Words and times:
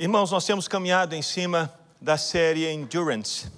Irmãos, 0.00 0.30
nós 0.30 0.44
temos 0.44 0.68
caminhado 0.68 1.16
em 1.16 1.22
cima 1.22 1.74
da 2.00 2.16
série 2.16 2.70
Endurance. 2.70 3.50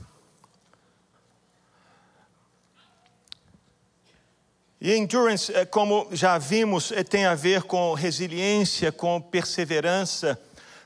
E 4.81 4.95
endurance, 4.95 5.55
eh, 5.55 5.67
como 5.67 6.09
já 6.13 6.39
vimos, 6.39 6.93
eh, 6.93 7.05
tem 7.05 7.27
a 7.27 7.35
ver 7.35 7.65
com 7.65 7.93
resiliência, 7.93 8.91
com 8.91 9.21
perseverança, 9.21 10.41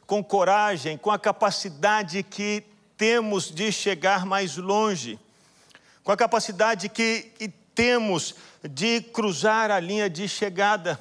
com 0.09 0.25
coragem, 0.25 0.99
com 0.99 1.13
a 1.13 1.21
capacidade 1.21 2.25
que 2.25 2.65
temos 2.97 3.49
de 3.49 3.71
chegar 3.71 4.27
mais 4.27 4.57
longe, 4.57 5.21
com 6.03 6.11
a 6.11 6.17
capacidade 6.17 6.89
que 6.89 7.31
temos 7.73 8.35
de 8.69 9.01
cruzar 9.01 9.71
a 9.71 9.79
linha 9.79 10.11
de 10.11 10.27
chegada. 10.27 10.99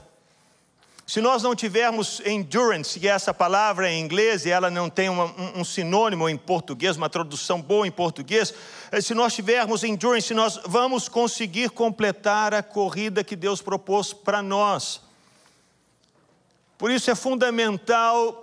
Se 1.05 1.19
nós 1.19 1.43
não 1.43 1.53
tivermos 1.53 2.21
endurance, 2.25 3.05
é 3.05 3.09
essa 3.09 3.33
palavra 3.33 3.91
em 3.91 3.99
inglês, 3.99 4.45
e 4.45 4.49
ela 4.49 4.71
não 4.71 4.89
tem 4.89 5.09
uma, 5.09 5.25
um, 5.25 5.59
um, 5.59 5.63
sinônimo 5.65 6.29
em 6.29 6.37
português, 6.37 6.95
uma 6.95 7.09
tradução 7.09 7.61
boa 7.61 7.85
em 7.85 7.91
português, 7.91 8.53
eh, 8.89 9.01
se 9.01 9.13
nós 9.13 9.33
tivermos 9.33 9.83
endurance, 9.83 10.33
nós 10.33 10.59
vamos 10.65 11.09
conseguir 11.09 11.71
completar 11.71 12.53
a 12.53 12.63
corrida 12.63 13.23
que 13.23 13.35
Deus 13.35 13.61
propôs 13.61 14.13
para 14.13 14.41
nós. 14.41 15.01
Por 16.77 16.89
isso 16.89 17.11
é 17.11 17.15
fundamental 17.15 18.39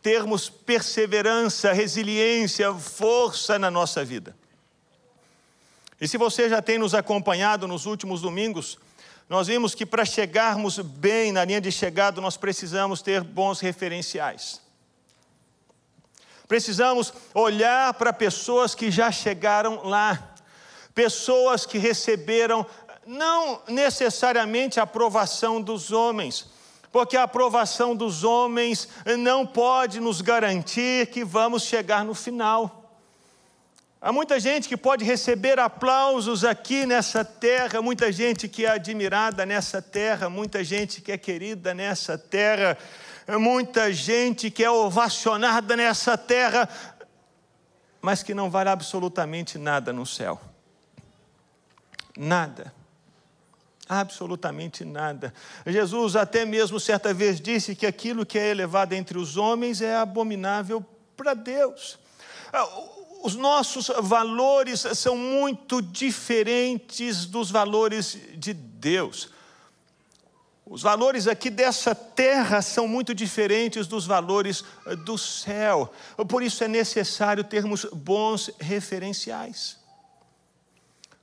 termos 0.00 0.48
perseverança, 0.48 1.72
resiliência, 1.72 2.72
força 2.74 3.58
na 3.58 3.70
nossa 3.70 4.04
vida. 4.04 4.36
E 6.00 6.08
se 6.08 6.16
você 6.16 6.48
já 6.48 6.62
tem 6.62 6.78
nos 6.78 6.94
acompanhado 6.94 7.66
nos 7.68 7.86
últimos 7.86 8.20
domingos, 8.20 8.78
nós 9.28 9.46
vimos 9.46 9.74
que 9.74 9.86
para 9.86 10.04
chegarmos 10.04 10.78
bem 10.78 11.32
na 11.32 11.44
linha 11.44 11.60
de 11.60 11.72
chegada, 11.72 12.20
nós 12.20 12.36
precisamos 12.36 13.00
ter 13.00 13.22
bons 13.22 13.60
referenciais. 13.60 14.60
Precisamos 16.46 17.12
olhar 17.32 17.94
para 17.94 18.12
pessoas 18.12 18.74
que 18.74 18.90
já 18.90 19.10
chegaram 19.10 19.82
lá, 19.82 20.34
pessoas 20.94 21.64
que 21.64 21.78
receberam 21.78 22.66
não 23.06 23.62
necessariamente 23.66 24.78
a 24.78 24.82
aprovação 24.82 25.60
dos 25.60 25.90
homens, 25.90 26.46
porque 26.92 27.16
a 27.16 27.24
aprovação 27.24 27.96
dos 27.96 28.24
homens 28.24 28.88
não 29.18 29.46
pode 29.46 30.00
nos 30.00 30.20
garantir 30.20 31.06
que 31.08 31.24
vamos 31.24 31.64
chegar 31.64 32.04
no 32.04 32.14
final. 32.14 32.83
Há 34.04 34.12
muita 34.12 34.38
gente 34.38 34.68
que 34.68 34.76
pode 34.76 35.02
receber 35.02 35.58
aplausos 35.58 36.44
aqui 36.44 36.84
nessa 36.84 37.24
terra, 37.24 37.80
muita 37.80 38.12
gente 38.12 38.46
que 38.46 38.66
é 38.66 38.68
admirada 38.68 39.46
nessa 39.46 39.80
terra, 39.80 40.28
muita 40.28 40.62
gente 40.62 41.00
que 41.00 41.10
é 41.10 41.16
querida 41.16 41.72
nessa 41.72 42.18
terra, 42.18 42.76
muita 43.38 43.90
gente 43.94 44.50
que 44.50 44.62
é 44.62 44.70
ovacionada 44.70 45.74
nessa 45.74 46.18
terra, 46.18 46.68
mas 48.02 48.22
que 48.22 48.34
não 48.34 48.50
vale 48.50 48.68
absolutamente 48.68 49.56
nada 49.56 49.90
no 49.90 50.04
céu. 50.04 50.38
Nada. 52.14 52.74
Absolutamente 53.88 54.84
nada. 54.84 55.32
Jesus 55.66 56.14
até 56.14 56.44
mesmo 56.44 56.78
certa 56.78 57.14
vez 57.14 57.40
disse 57.40 57.74
que 57.74 57.86
aquilo 57.86 58.26
que 58.26 58.38
é 58.38 58.50
elevado 58.50 58.92
entre 58.92 59.16
os 59.16 59.38
homens 59.38 59.80
é 59.80 59.96
abominável 59.96 60.84
para 61.16 61.32
Deus 61.32 61.98
os 63.24 63.34
nossos 63.34 63.90
valores 64.02 64.80
são 64.80 65.16
muito 65.16 65.80
diferentes 65.80 67.24
dos 67.24 67.50
valores 67.50 68.18
de 68.36 68.52
Deus. 68.52 69.30
Os 70.66 70.82
valores 70.82 71.26
aqui 71.26 71.48
dessa 71.48 71.94
terra 71.94 72.60
são 72.60 72.86
muito 72.86 73.14
diferentes 73.14 73.86
dos 73.86 74.04
valores 74.04 74.62
do 75.06 75.16
céu. 75.16 75.90
Por 76.28 76.42
isso 76.42 76.62
é 76.64 76.68
necessário 76.68 77.42
termos 77.42 77.86
bons 77.94 78.50
referenciais. 78.60 79.78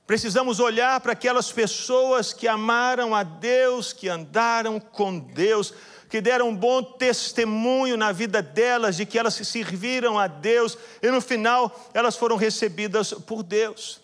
Precisamos 0.07 0.59
olhar 0.59 0.99
para 1.01 1.11
aquelas 1.11 1.51
pessoas 1.51 2.33
que 2.33 2.47
amaram 2.47 3.13
a 3.13 3.21
Deus, 3.21 3.93
que 3.93 4.09
andaram 4.09 4.79
com 4.79 5.19
Deus, 5.19 5.71
que 6.11 6.19
deram 6.19 6.49
um 6.49 6.55
bom 6.55 6.83
testemunho 6.83 7.95
na 7.95 8.11
vida 8.11 8.41
delas, 8.41 8.97
de 8.97 9.05
que 9.05 9.17
elas 9.17 9.33
se 9.33 9.45
serviram 9.45 10.19
a 10.19 10.27
Deus 10.27 10.77
e 11.01 11.09
no 11.09 11.21
final 11.21 11.89
elas 11.93 12.17
foram 12.17 12.35
recebidas 12.35 13.13
por 13.13 13.41
Deus. 13.41 14.01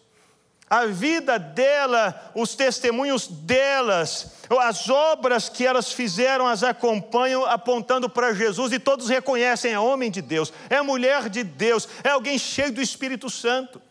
A 0.70 0.86
vida 0.86 1.38
dela, 1.38 2.32
os 2.34 2.56
testemunhos 2.56 3.28
delas, 3.28 4.36
as 4.62 4.88
obras 4.90 5.50
que 5.50 5.66
elas 5.66 5.92
fizeram 5.92 6.48
as 6.48 6.64
acompanham 6.64 7.46
apontando 7.46 8.10
para 8.10 8.34
Jesus 8.34 8.72
e 8.72 8.80
todos 8.80 9.10
reconhecem: 9.10 9.74
é 9.74 9.80
homem 9.80 10.10
de 10.10 10.22
Deus, 10.22 10.54
é 10.70 10.82
mulher 10.82 11.28
de 11.28 11.44
Deus, 11.44 11.90
é 12.06 12.10
alguém 12.10 12.40
cheio 12.40 12.72
do 12.72 12.82
Espírito 12.82 13.30
Santo. 13.30 13.82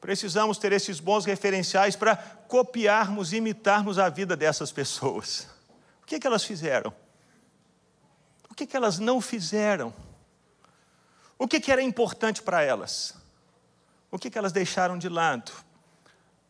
Precisamos 0.00 0.56
ter 0.56 0.72
esses 0.72 0.98
bons 0.98 1.26
referenciais 1.26 1.94
para 1.94 2.16
copiarmos, 2.16 3.34
imitarmos 3.34 3.98
a 3.98 4.08
vida 4.08 4.34
dessas 4.34 4.72
pessoas. 4.72 5.53
O 6.04 6.06
que, 6.06 6.20
que 6.20 6.26
elas 6.26 6.44
fizeram? 6.44 6.94
O 8.50 8.54
que, 8.54 8.66
que 8.66 8.76
elas 8.76 8.98
não 8.98 9.22
fizeram? 9.22 9.92
O 11.38 11.48
que, 11.48 11.58
que 11.58 11.72
era 11.72 11.82
importante 11.82 12.42
para 12.42 12.62
elas? 12.62 13.14
O 14.10 14.18
que, 14.18 14.28
que 14.28 14.36
elas 14.36 14.52
deixaram 14.52 14.98
de 14.98 15.08
lado? 15.08 15.50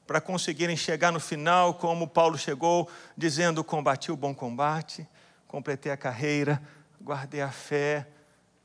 Para 0.06 0.20
conseguirem 0.20 0.76
chegar 0.76 1.12
no 1.12 1.20
final, 1.20 1.74
como 1.74 2.08
Paulo 2.08 2.36
chegou, 2.36 2.90
dizendo: 3.16 3.62
Combati 3.62 4.10
o 4.10 4.16
bom 4.16 4.34
combate, 4.34 5.08
completei 5.46 5.92
a 5.92 5.96
carreira, 5.96 6.60
guardei 7.00 7.40
a 7.40 7.50
fé. 7.50 8.08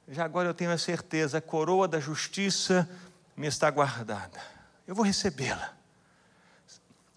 Já 0.07 0.25
agora 0.25 0.49
eu 0.49 0.55
tenho 0.55 0.71
a 0.71 0.77
certeza, 0.77 1.37
a 1.37 1.41
coroa 1.41 1.87
da 1.87 1.99
justiça 1.99 2.89
me 3.37 3.45
está 3.45 3.69
guardada. 3.69 4.41
Eu 4.87 4.95
vou 4.95 5.05
recebê-la. 5.05 5.77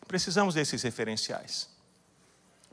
Precisamos 0.07 0.55
desses 0.55 0.83
referenciais. 0.83 1.72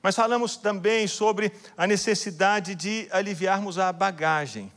Mas 0.02 0.16
falamos 0.16 0.56
também 0.56 1.08
sobre 1.08 1.52
a 1.78 1.86
necessidade 1.86 2.74
de 2.76 3.08
aliviarmos 3.12 3.78
a 3.78 3.92
bagagem. 3.92 4.72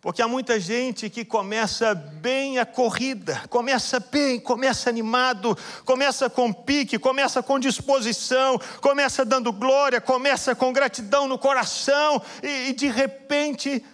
Porque 0.00 0.22
há 0.22 0.28
muita 0.28 0.58
gente 0.58 1.10
que 1.10 1.26
começa 1.26 1.94
bem 1.94 2.58
a 2.58 2.64
corrida, 2.64 3.42
começa 3.50 4.00
bem, 4.00 4.40
começa 4.40 4.88
animado, 4.88 5.56
começa 5.84 6.30
com 6.30 6.50
pique, 6.50 6.98
começa 6.98 7.42
com 7.42 7.58
disposição, 7.58 8.58
começa 8.80 9.26
dando 9.26 9.52
glória, 9.52 10.00
começa 10.00 10.54
com 10.54 10.72
gratidão 10.72 11.28
no 11.28 11.38
coração, 11.38 12.22
e, 12.42 12.70
e 12.70 12.72
de 12.72 12.88
repente, 12.88 13.84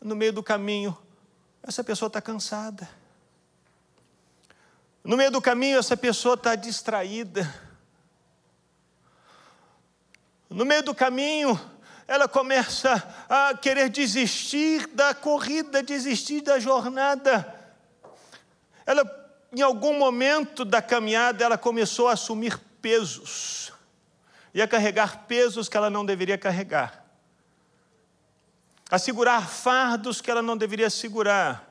no 0.00 0.14
meio 0.14 0.32
do 0.32 0.44
caminho, 0.44 0.96
essa 1.60 1.82
pessoa 1.82 2.06
está 2.06 2.22
cansada. 2.22 2.88
No 5.08 5.16
meio 5.16 5.30
do 5.30 5.40
caminho, 5.40 5.78
essa 5.78 5.96
pessoa 5.96 6.34
está 6.34 6.54
distraída. 6.54 7.50
No 10.50 10.66
meio 10.66 10.82
do 10.82 10.94
caminho, 10.94 11.58
ela 12.06 12.28
começa 12.28 12.92
a 13.26 13.54
querer 13.56 13.88
desistir 13.88 14.86
da 14.88 15.14
corrida, 15.14 15.82
desistir 15.82 16.42
da 16.42 16.58
jornada. 16.58 17.58
Ela, 18.84 19.02
em 19.50 19.62
algum 19.62 19.98
momento 19.98 20.62
da 20.62 20.82
caminhada, 20.82 21.42
ela 21.42 21.56
começou 21.56 22.08
a 22.08 22.12
assumir 22.12 22.58
pesos 22.82 23.72
e 24.52 24.60
a 24.60 24.68
carregar 24.68 25.24
pesos 25.26 25.70
que 25.70 25.76
ela 25.78 25.88
não 25.88 26.04
deveria 26.04 26.36
carregar, 26.36 27.02
a 28.90 28.98
segurar 28.98 29.48
fardos 29.48 30.20
que 30.20 30.30
ela 30.30 30.42
não 30.42 30.54
deveria 30.54 30.90
segurar, 30.90 31.66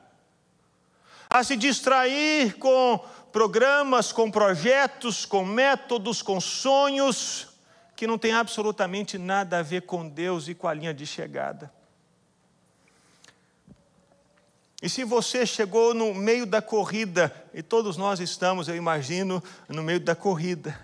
a 1.30 1.44
se 1.44 1.56
distrair 1.56 2.54
com 2.54 3.00
programas, 3.32 4.12
com 4.12 4.30
projetos, 4.30 5.24
com 5.24 5.44
métodos, 5.44 6.22
com 6.22 6.40
sonhos, 6.40 7.48
que 7.94 8.06
não 8.06 8.18
tem 8.18 8.32
absolutamente 8.32 9.18
nada 9.18 9.58
a 9.58 9.62
ver 9.62 9.82
com 9.82 10.08
Deus 10.08 10.48
e 10.48 10.54
com 10.54 10.68
a 10.68 10.74
linha 10.74 10.94
de 10.94 11.06
chegada. 11.06 11.72
E 14.80 14.88
se 14.88 15.02
você 15.02 15.44
chegou 15.44 15.92
no 15.92 16.14
meio 16.14 16.46
da 16.46 16.62
corrida, 16.62 17.34
e 17.52 17.62
todos 17.62 17.96
nós 17.96 18.20
estamos, 18.20 18.68
eu 18.68 18.76
imagino, 18.76 19.42
no 19.68 19.82
meio 19.82 19.98
da 19.98 20.14
corrida, 20.14 20.78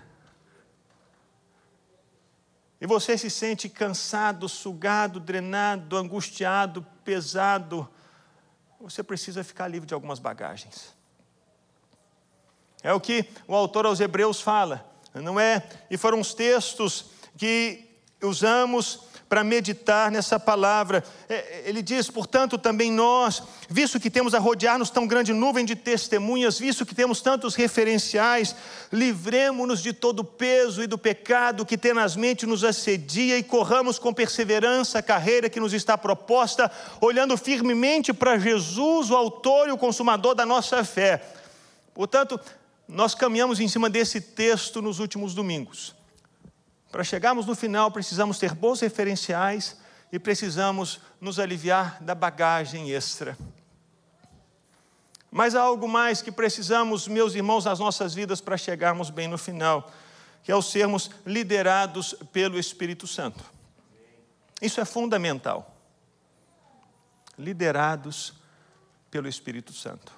e 2.79 2.87
você 2.87 3.17
se 3.17 3.29
sente 3.29 3.69
cansado, 3.69 4.49
sugado, 4.49 5.19
drenado, 5.19 5.97
angustiado, 5.97 6.85
pesado, 7.03 7.87
você 8.79 9.01
precisa 9.01 9.43
ficar 9.43 9.67
livre 9.67 9.87
de 9.87 9.93
algumas 9.93 10.19
bagagens. 10.19 10.94
É 12.85 12.93
o 12.93 12.99
que 12.99 13.25
o 13.47 13.55
autor 13.55 13.87
aos 13.87 13.99
Hebreus 13.99 14.39
fala, 14.39 14.85
não 15.15 15.39
é? 15.39 15.63
E 15.89 15.97
foram 15.97 16.19
os 16.19 16.35
textos 16.35 17.05
que 17.35 17.83
usamos 18.21 18.99
para 19.27 19.43
meditar 19.43 20.11
nessa 20.11 20.39
palavra. 20.39 21.03
É, 21.27 21.63
ele 21.65 21.81
diz, 21.81 22.11
portanto, 22.11 22.59
também 22.59 22.91
nós, 22.91 23.41
visto 23.67 23.99
que 23.99 24.11
temos 24.11 24.35
a 24.35 24.39
rodear-nos 24.39 24.91
tão 24.91 25.07
grande 25.07 25.33
nuvem 25.33 25.65
de 25.65 25.75
testemunhas, 25.75 26.59
visto 26.59 26.85
que 26.85 26.93
temos 26.93 27.21
tantos 27.21 27.55
referenciais, 27.55 28.55
livremos-nos 28.93 29.81
de 29.81 29.91
todo 29.91 30.19
o 30.19 30.23
peso 30.23 30.83
e 30.83 30.87
do 30.87 30.95
pecado 30.95 31.65
que 31.65 31.79
tenazmente 31.79 32.45
nos 32.45 32.63
assedia 32.63 33.35
e 33.35 33.41
corramos 33.41 33.97
com 33.97 34.13
perseverança 34.13 34.99
a 34.99 35.01
carreira 35.01 35.49
que 35.49 35.59
nos 35.59 35.73
está 35.73 35.97
proposta, 35.97 36.71
olhando 37.01 37.35
firmemente 37.35 38.13
para 38.13 38.37
Jesus, 38.37 39.09
o 39.09 39.15
autor 39.15 39.69
e 39.69 39.71
o 39.71 39.77
consumador 39.77 40.35
da 40.35 40.45
nossa 40.45 40.83
fé. 40.83 41.19
Portanto, 41.95 42.39
nós 42.87 43.15
caminhamos 43.15 43.59
em 43.59 43.67
cima 43.67 43.89
desse 43.89 44.21
texto 44.21 44.81
nos 44.81 44.99
últimos 44.99 45.33
domingos. 45.33 45.95
Para 46.91 47.03
chegarmos 47.03 47.45
no 47.45 47.55
final, 47.55 47.91
precisamos 47.91 48.37
ter 48.39 48.53
bons 48.53 48.79
referenciais 48.79 49.77
e 50.11 50.19
precisamos 50.19 50.99
nos 51.19 51.39
aliviar 51.39 52.01
da 52.01 52.15
bagagem 52.15 52.91
extra. 52.91 53.37
Mas 55.31 55.55
há 55.55 55.61
algo 55.61 55.87
mais 55.87 56.21
que 56.21 56.31
precisamos, 56.31 57.07
meus 57.07 57.35
irmãos, 57.35 57.65
nas 57.65 57.79
nossas 57.79 58.13
vidas 58.13 58.39
para 58.39 58.55
chegarmos 58.55 59.09
bem 59.09 59.27
no 59.27 59.37
final, 59.37 59.91
que 60.43 60.51
é 60.51 60.55
o 60.55 60.61
sermos 60.61 61.09
liderados 61.25 62.15
pelo 62.31 62.57
Espírito 62.57 63.05
Santo. 63.05 63.43
Isso 64.61 64.79
é 64.79 64.85
fundamental. 64.85 65.75
Liderados 67.37 68.35
pelo 69.11 69.27
Espírito 69.27 69.73
Santo. 69.73 70.13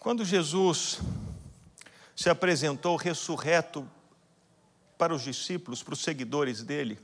Quando 0.00 0.24
Jesus 0.24 0.98
se 2.16 2.30
apresentou 2.30 2.96
ressurreto 2.96 3.86
para 4.96 5.14
os 5.14 5.22
discípulos, 5.22 5.82
para 5.82 5.92
os 5.92 6.00
seguidores 6.00 6.62
dele. 6.62 6.98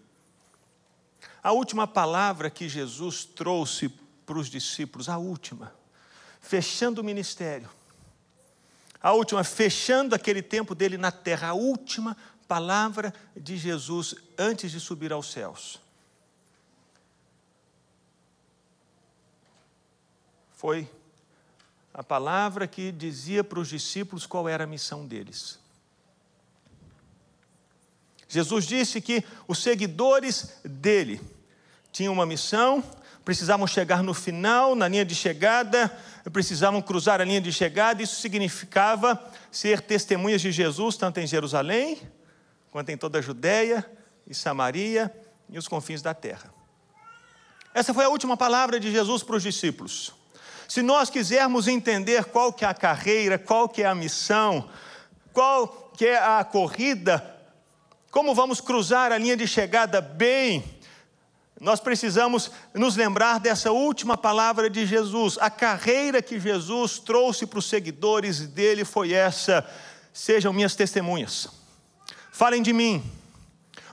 A 1.42 1.52
última 1.52 1.86
palavra 1.86 2.48
que 2.50 2.68
Jesus 2.68 3.24
trouxe 3.24 3.90
para 4.24 4.38
os 4.38 4.48
discípulos, 4.48 5.10
a 5.10 5.18
última, 5.18 5.74
fechando 6.40 7.02
o 7.02 7.04
ministério, 7.04 7.68
a 9.00 9.12
última, 9.12 9.44
fechando 9.44 10.14
aquele 10.14 10.42
tempo 10.42 10.74
dele 10.74 10.96
na 10.96 11.12
terra, 11.12 11.48
a 11.48 11.54
última 11.54 12.16
palavra 12.48 13.12
de 13.36 13.58
Jesus 13.58 14.14
antes 14.38 14.70
de 14.70 14.80
subir 14.80 15.12
aos 15.12 15.30
céus. 15.30 15.78
Foi 20.54 20.90
a 21.96 22.04
palavra 22.04 22.66
que 22.66 22.92
dizia 22.92 23.42
para 23.42 23.58
os 23.58 23.68
discípulos 23.68 24.26
qual 24.26 24.46
era 24.46 24.64
a 24.64 24.66
missão 24.66 25.06
deles. 25.06 25.58
Jesus 28.28 28.66
disse 28.66 29.00
que 29.00 29.24
os 29.48 29.62
seguidores 29.62 30.60
dele 30.62 31.18
tinham 31.90 32.12
uma 32.12 32.26
missão, 32.26 32.84
precisavam 33.24 33.66
chegar 33.66 34.02
no 34.02 34.12
final, 34.12 34.74
na 34.74 34.86
linha 34.86 35.06
de 35.06 35.14
chegada, 35.14 35.88
precisavam 36.30 36.82
cruzar 36.82 37.22
a 37.22 37.24
linha 37.24 37.40
de 37.40 37.50
chegada, 37.50 38.02
isso 38.02 38.20
significava 38.20 39.18
ser 39.50 39.80
testemunhas 39.80 40.42
de 40.42 40.52
Jesus, 40.52 40.98
tanto 40.98 41.18
em 41.18 41.26
Jerusalém, 41.26 41.98
quanto 42.70 42.90
em 42.90 42.98
toda 42.98 43.20
a 43.20 43.22
Judéia 43.22 43.90
e 44.26 44.34
Samaria 44.34 45.10
e 45.48 45.56
os 45.56 45.66
confins 45.66 46.02
da 46.02 46.12
terra. 46.12 46.52
Essa 47.72 47.94
foi 47.94 48.04
a 48.04 48.10
última 48.10 48.36
palavra 48.36 48.78
de 48.78 48.92
Jesus 48.92 49.22
para 49.22 49.36
os 49.36 49.42
discípulos. 49.42 50.15
Se 50.68 50.82
nós 50.82 51.10
quisermos 51.10 51.68
entender 51.68 52.24
qual 52.26 52.52
que 52.52 52.64
é 52.64 52.68
a 52.68 52.74
carreira, 52.74 53.38
qual 53.38 53.68
que 53.68 53.82
é 53.82 53.86
a 53.86 53.94
missão, 53.94 54.68
qual 55.32 55.92
que 55.96 56.06
é 56.06 56.18
a 56.18 56.42
corrida 56.44 57.36
como 58.16 58.34
vamos 58.34 58.62
cruzar 58.62 59.12
a 59.12 59.18
linha 59.18 59.36
de 59.36 59.46
chegada 59.46 60.00
bem? 60.00 60.64
Nós 61.60 61.80
precisamos 61.80 62.50
nos 62.72 62.96
lembrar 62.96 63.38
dessa 63.38 63.72
última 63.72 64.16
palavra 64.16 64.70
de 64.70 64.86
Jesus. 64.86 65.36
A 65.38 65.50
carreira 65.50 66.22
que 66.22 66.40
Jesus 66.40 66.98
trouxe 66.98 67.44
para 67.44 67.58
os 67.58 67.68
seguidores 67.68 68.40
dele 68.46 68.86
foi 68.86 69.12
essa: 69.12 69.68
sejam 70.14 70.50
minhas 70.50 70.74
testemunhas, 70.74 71.46
falem 72.32 72.62
de 72.62 72.72
mim, 72.72 73.04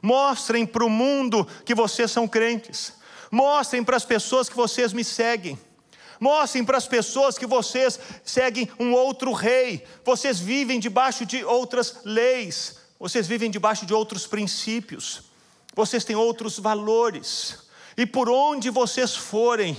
mostrem 0.02 0.66
para 0.66 0.86
o 0.86 0.90
mundo 0.90 1.46
que 1.66 1.76
vocês 1.76 2.10
são 2.10 2.26
crentes, 2.26 2.94
mostrem 3.30 3.84
para 3.84 3.98
as 3.98 4.06
pessoas 4.06 4.48
que 4.48 4.56
vocês 4.56 4.94
me 4.94 5.04
seguem. 5.04 5.60
Mostrem 6.24 6.64
para 6.64 6.78
as 6.78 6.88
pessoas 6.88 7.38
que 7.38 7.46
vocês 7.46 8.00
seguem 8.24 8.72
um 8.80 8.94
outro 8.94 9.34
rei, 9.34 9.86
vocês 10.06 10.40
vivem 10.40 10.80
debaixo 10.80 11.26
de 11.26 11.44
outras 11.44 11.98
leis, 12.06 12.78
vocês 12.98 13.28
vivem 13.28 13.52
debaixo 13.52 13.86
de 13.86 13.94
outros 13.94 14.26
princípios, 14.26 15.24
vocês 15.76 16.06
têm 16.06 16.16
outros 16.16 16.58
valores, 16.58 17.68
e 17.98 18.06
por 18.06 18.30
onde 18.30 18.70
vocês 18.70 19.14
forem, 19.14 19.76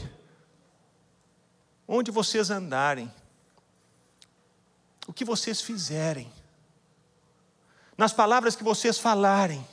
onde 1.88 2.10
vocês 2.10 2.50
andarem, 2.50 3.10
o 5.06 5.14
que 5.14 5.24
vocês 5.24 5.62
fizerem, 5.62 6.30
nas 7.96 8.12
palavras 8.12 8.54
que 8.54 8.62
vocês 8.62 8.98
falarem, 8.98 9.66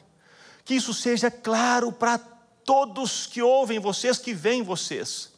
que 0.64 0.76
isso 0.76 0.94
seja 0.94 1.30
claro 1.30 1.92
para 1.92 2.18
todos 2.64 3.28
que 3.28 3.42
ouvem 3.42 3.78
vocês, 3.78 4.18
que 4.18 4.34
veem 4.34 4.64
vocês. 4.64 5.31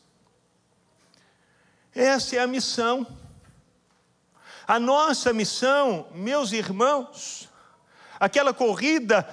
Essa 1.95 2.37
é 2.37 2.39
a 2.39 2.47
missão. 2.47 3.05
A 4.67 4.79
nossa 4.79 5.33
missão, 5.33 6.07
meus 6.13 6.51
irmãos, 6.51 7.49
aquela 8.19 8.53
corrida 8.53 9.27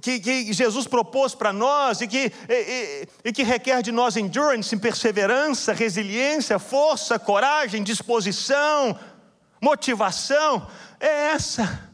que, 0.00 0.20
que, 0.20 0.52
Jesus 0.52 0.86
propôs 0.86 1.34
para 1.34 1.52
nós 1.52 2.00
e 2.00 2.08
que, 2.08 2.32
e, 2.48 3.08
e 3.24 3.32
que 3.32 3.42
requer 3.42 3.82
de 3.82 3.90
nós 3.90 4.16
endurance, 4.16 4.76
perseverança, 4.76 5.72
resiliência, 5.72 6.58
força, 6.58 7.18
coragem, 7.18 7.82
disposição, 7.82 8.98
motivação, 9.60 10.68
é 11.00 11.32
essa. 11.32 11.90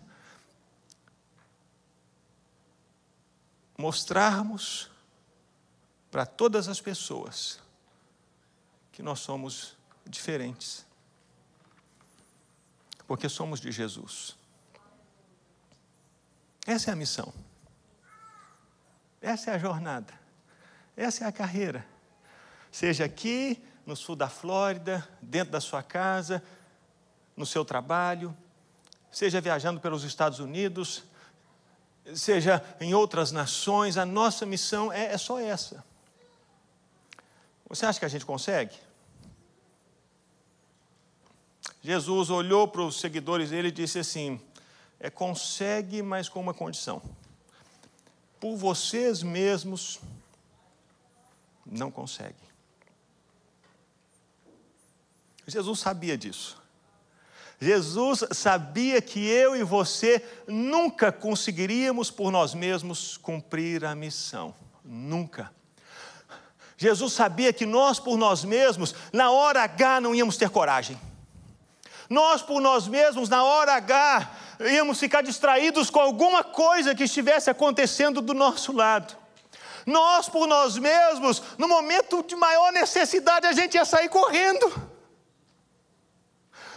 Mostrarmos 3.76 4.90
para 6.10 6.26
todas 6.26 6.66
as 6.68 6.80
pessoas 6.80 7.60
que 8.98 9.02
nós 9.04 9.20
somos 9.20 9.76
diferentes, 10.04 10.84
porque 13.06 13.28
somos 13.28 13.60
de 13.60 13.70
Jesus. 13.70 14.36
Essa 16.66 16.90
é 16.90 16.92
a 16.94 16.96
missão. 16.96 17.32
Essa 19.22 19.52
é 19.52 19.54
a 19.54 19.58
jornada. 19.58 20.12
Essa 20.96 21.24
é 21.24 21.28
a 21.28 21.32
carreira. 21.32 21.86
Seja 22.72 23.04
aqui, 23.04 23.64
no 23.86 23.94
sul 23.94 24.16
da 24.16 24.28
Flórida, 24.28 25.08
dentro 25.22 25.52
da 25.52 25.60
sua 25.60 25.80
casa, 25.80 26.42
no 27.36 27.46
seu 27.46 27.64
trabalho, 27.64 28.36
seja 29.12 29.40
viajando 29.40 29.78
pelos 29.78 30.02
Estados 30.02 30.40
Unidos, 30.40 31.04
seja 32.16 32.64
em 32.80 32.94
outras 32.94 33.30
nações, 33.30 33.96
a 33.96 34.04
nossa 34.04 34.44
missão 34.44 34.92
é, 34.92 35.12
é 35.12 35.18
só 35.18 35.38
essa. 35.38 35.84
Você 37.68 37.86
acha 37.86 38.00
que 38.00 38.04
a 38.04 38.08
gente 38.08 38.26
consegue? 38.26 38.87
Jesus 41.82 42.30
olhou 42.30 42.66
para 42.68 42.82
os 42.82 43.00
seguidores 43.00 43.50
dele 43.50 43.68
e 43.68 43.72
disse 43.72 43.98
assim: 43.98 44.40
é 45.00 45.08
consegue, 45.08 46.02
mas 46.02 46.28
com 46.28 46.40
uma 46.40 46.54
condição. 46.54 47.00
Por 48.40 48.56
vocês 48.56 49.22
mesmos, 49.22 50.00
não 51.64 51.90
consegue. 51.90 52.48
Jesus 55.46 55.80
sabia 55.80 56.16
disso. 56.16 56.60
Jesus 57.60 58.24
sabia 58.32 59.02
que 59.02 59.26
eu 59.26 59.56
e 59.56 59.64
você 59.64 60.24
nunca 60.46 61.10
conseguiríamos 61.10 62.10
por 62.10 62.30
nós 62.30 62.54
mesmos 62.54 63.16
cumprir 63.16 63.84
a 63.84 63.94
missão. 63.94 64.54
Nunca. 64.84 65.52
Jesus 66.76 67.12
sabia 67.12 67.52
que 67.52 67.66
nós 67.66 67.98
por 67.98 68.16
nós 68.16 68.44
mesmos, 68.44 68.94
na 69.12 69.32
hora 69.32 69.64
H, 69.64 70.00
não 70.00 70.14
íamos 70.14 70.36
ter 70.36 70.48
coragem. 70.48 70.98
Nós 72.08 72.40
por 72.40 72.60
nós 72.60 72.88
mesmos, 72.88 73.28
na 73.28 73.44
hora 73.44 73.74
H, 73.74 74.30
íamos 74.60 74.98
ficar 74.98 75.22
distraídos 75.22 75.90
com 75.90 76.00
alguma 76.00 76.42
coisa 76.42 76.94
que 76.94 77.04
estivesse 77.04 77.50
acontecendo 77.50 78.20
do 78.20 78.32
nosso 78.32 78.72
lado. 78.72 79.16
Nós, 79.84 80.28
por 80.28 80.46
nós 80.46 80.76
mesmos, 80.78 81.42
no 81.56 81.68
momento 81.68 82.22
de 82.22 82.36
maior 82.36 82.72
necessidade, 82.72 83.46
a 83.46 83.52
gente 83.52 83.74
ia 83.74 83.84
sair 83.84 84.08
correndo. 84.08 84.90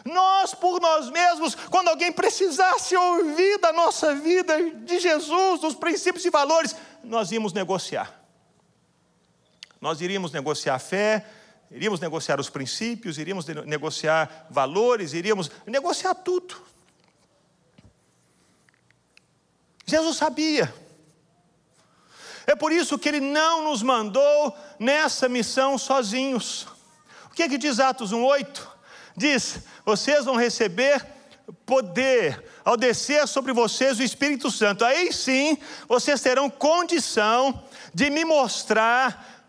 Nós, 0.03 0.53
por 0.53 0.81
nós 0.81 1.09
mesmos, 1.09 1.55
quando 1.55 1.89
alguém 1.89 2.11
precisasse 2.11 2.95
ouvir 2.95 3.59
da 3.59 3.71
nossa 3.71 4.15
vida, 4.15 4.57
de 4.71 4.99
Jesus, 4.99 5.61
dos 5.61 5.75
princípios 5.75 6.25
e 6.25 6.29
valores, 6.29 6.75
nós 7.03 7.31
íamos 7.31 7.53
negociar. 7.53 8.19
Nós 9.79 10.01
iríamos 10.01 10.31
negociar 10.31 10.79
fé, 10.79 11.25
iríamos 11.71 11.99
negociar 11.99 12.39
os 12.39 12.49
princípios, 12.49 13.17
iríamos 13.17 13.45
negociar 13.47 14.47
valores, 14.49 15.13
iríamos 15.13 15.49
negociar 15.65 16.13
tudo. 16.15 16.55
Jesus 19.85 20.17
sabia. 20.17 20.73
É 22.45 22.55
por 22.55 22.71
isso 22.71 22.99
que 22.99 23.09
Ele 23.09 23.21
não 23.21 23.63
nos 23.63 23.81
mandou 23.81 24.55
nessa 24.79 25.29
missão 25.29 25.77
sozinhos. 25.77 26.67
O 27.25 27.33
que 27.33 27.43
é 27.43 27.49
que 27.49 27.57
diz 27.57 27.79
Atos 27.79 28.11
1,8? 28.11 28.67
Diz: 29.15 29.59
vocês 29.85 30.25
vão 30.25 30.35
receber 30.35 31.05
poder 31.65 32.43
ao 32.63 32.77
descer 32.77 33.27
sobre 33.27 33.53
vocês 33.53 33.99
o 33.99 34.03
Espírito 34.03 34.51
Santo. 34.51 34.83
Aí 34.85 35.11
sim 35.11 35.57
vocês 35.87 36.21
terão 36.21 36.49
condição 36.49 37.63
de 37.93 38.09
me 38.09 38.23
mostrar 38.25 39.40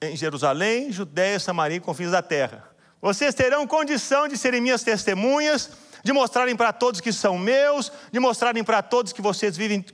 em 0.00 0.16
Jerusalém, 0.16 0.92
Judéia, 0.92 1.40
Samaria 1.40 1.78
e 1.78 1.80
confins 1.80 2.10
da 2.10 2.22
terra. 2.22 2.68
Vocês 3.00 3.34
terão 3.34 3.66
condição 3.66 4.26
de 4.28 4.36
serem 4.36 4.60
minhas 4.60 4.82
testemunhas, 4.82 5.70
de 6.02 6.12
mostrarem 6.12 6.56
para 6.56 6.72
todos 6.72 7.00
que 7.00 7.12
são 7.12 7.38
meus, 7.38 7.90
de 8.12 8.20
mostrarem 8.20 8.64
para 8.64 8.82
todos 8.82 9.12
que 9.12 9.22
vocês 9.22 9.56
vivem 9.56 9.84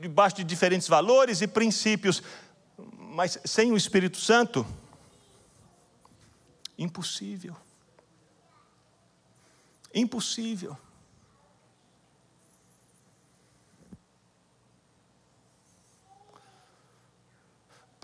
debaixo 0.00 0.36
de 0.36 0.44
diferentes 0.44 0.88
valores 0.88 1.40
e 1.40 1.46
princípios. 1.46 2.22
Mas 2.98 3.38
sem 3.44 3.72
o 3.72 3.76
Espírito 3.76 4.18
Santo, 4.18 4.66
impossível. 6.78 7.56
Impossível. 9.94 10.76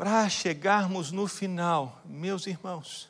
Para 0.02 0.28
chegarmos 0.28 1.12
no 1.12 1.28
final, 1.28 2.02
meus 2.04 2.48
irmãos, 2.48 3.08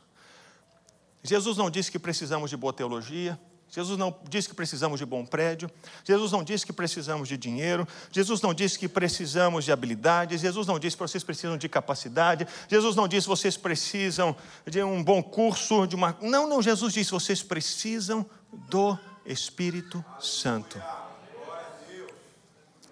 Jesus 1.22 1.56
não 1.56 1.70
disse 1.70 1.90
que 1.90 1.98
precisamos 1.98 2.50
de 2.50 2.56
boa 2.58 2.70
teologia, 2.70 3.40
Jesus 3.66 3.98
não 3.98 4.14
disse 4.28 4.46
que 4.46 4.54
precisamos 4.54 4.98
de 4.98 5.06
bom 5.06 5.24
prédio, 5.24 5.70
Jesus 6.04 6.30
não 6.30 6.44
disse 6.44 6.66
que 6.66 6.72
precisamos 6.74 7.30
de 7.30 7.38
dinheiro, 7.38 7.88
Jesus 8.10 8.42
não 8.42 8.52
disse 8.52 8.78
que 8.78 8.86
precisamos 8.86 9.64
de 9.64 9.72
habilidades, 9.72 10.42
Jesus 10.42 10.66
não 10.66 10.78
disse 10.78 10.94
que 10.94 11.02
vocês 11.02 11.24
precisam 11.24 11.56
de 11.56 11.66
capacidade, 11.66 12.46
Jesus 12.68 12.94
não 12.94 13.08
disse 13.08 13.24
que 13.26 13.30
vocês 13.30 13.56
precisam 13.56 14.36
de 14.66 14.82
um 14.82 15.02
bom 15.02 15.22
curso, 15.22 15.86
de 15.86 15.96
uma. 15.96 16.14
Não, 16.20 16.46
não, 16.46 16.60
Jesus 16.60 16.92
disse: 16.92 17.10
vocês 17.10 17.42
precisam 17.42 18.26
do 18.68 18.98
Espírito 19.24 20.04
Santo. 20.20 20.78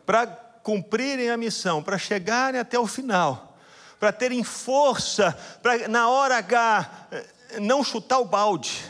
Para 0.07 0.27
cumprirem 0.63 1.29
a 1.29 1.37
missão, 1.37 1.83
para 1.83 1.99
chegarem 1.99 2.59
até 2.59 2.79
o 2.79 2.87
final, 2.87 3.50
para 4.01 4.13
terem 4.13 4.43
força, 4.43 5.39
para 5.63 5.87
na 5.87 6.09
hora 6.09 6.39
H 6.39 7.09
não 7.61 7.85
chutar 7.85 8.19
o 8.19 8.25
balde, 8.25 8.83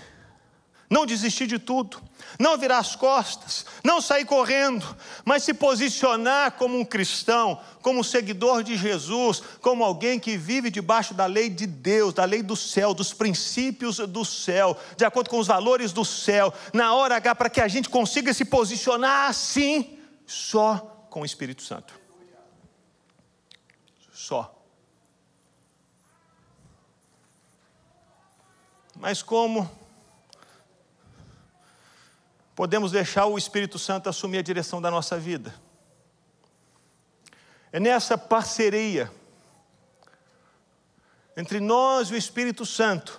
não 0.88 1.05
desistir 1.05 1.49
de 1.49 1.59
tudo, 1.59 2.00
não 2.38 2.57
virar 2.57 2.79
as 2.79 2.95
costas, 2.95 3.67
não 3.83 4.00
sair 4.00 4.25
correndo, 4.25 4.97
mas 5.25 5.43
se 5.43 5.52
posicionar 5.52 6.52
como 6.52 6.79
um 6.79 6.85
cristão, 6.85 7.61
como 7.83 8.00
um 8.00 8.05
seguidor 8.05 8.62
de 8.62 8.76
Jesus, 8.76 9.43
como 9.61 9.83
alguém 9.83 10.19
que 10.19 10.37
vive 10.37 10.71
debaixo 10.71 11.12
da 11.12 11.26
lei 11.26 11.50
de 11.50 11.67
Deus, 11.67 12.14
da 12.14 12.25
lei 12.25 12.43
do 12.43 12.55
céu, 12.55 12.95
dos 12.95 13.12
princípios 13.12 13.99
do 13.99 14.25
céu, 14.25 14.79
de 14.97 15.05
acordo 15.05 15.29
com 15.29 15.38
os 15.38 15.49
valores 15.49 15.93
do 15.93 16.05
céu, 16.05 16.55
na 16.73 16.95
hora 16.95 17.17
H, 17.17 17.35
para 17.35 17.50
que 17.50 17.61
a 17.61 17.69
gente 17.69 17.88
consiga 17.88 18.33
se 18.33 18.45
posicionar 18.45 19.29
assim, 19.29 19.99
só 20.25 21.07
com 21.11 21.23
o 21.23 21.26
Espírito 21.26 21.62
Santo. 21.62 21.99
Só. 24.12 24.60
Mas 29.00 29.23
como 29.23 29.71
podemos 32.54 32.92
deixar 32.92 33.25
o 33.25 33.38
Espírito 33.38 33.78
Santo 33.78 34.11
assumir 34.11 34.37
a 34.37 34.42
direção 34.42 34.83
da 34.83 34.90
nossa 34.90 35.19
vida. 35.19 35.54
É 37.73 37.80
nessa 37.80 38.19
parceria 38.19 39.11
entre 41.35 41.61
nós 41.61 42.11
e 42.11 42.12
o 42.12 42.16
Espírito 42.16 42.66
Santo. 42.66 43.19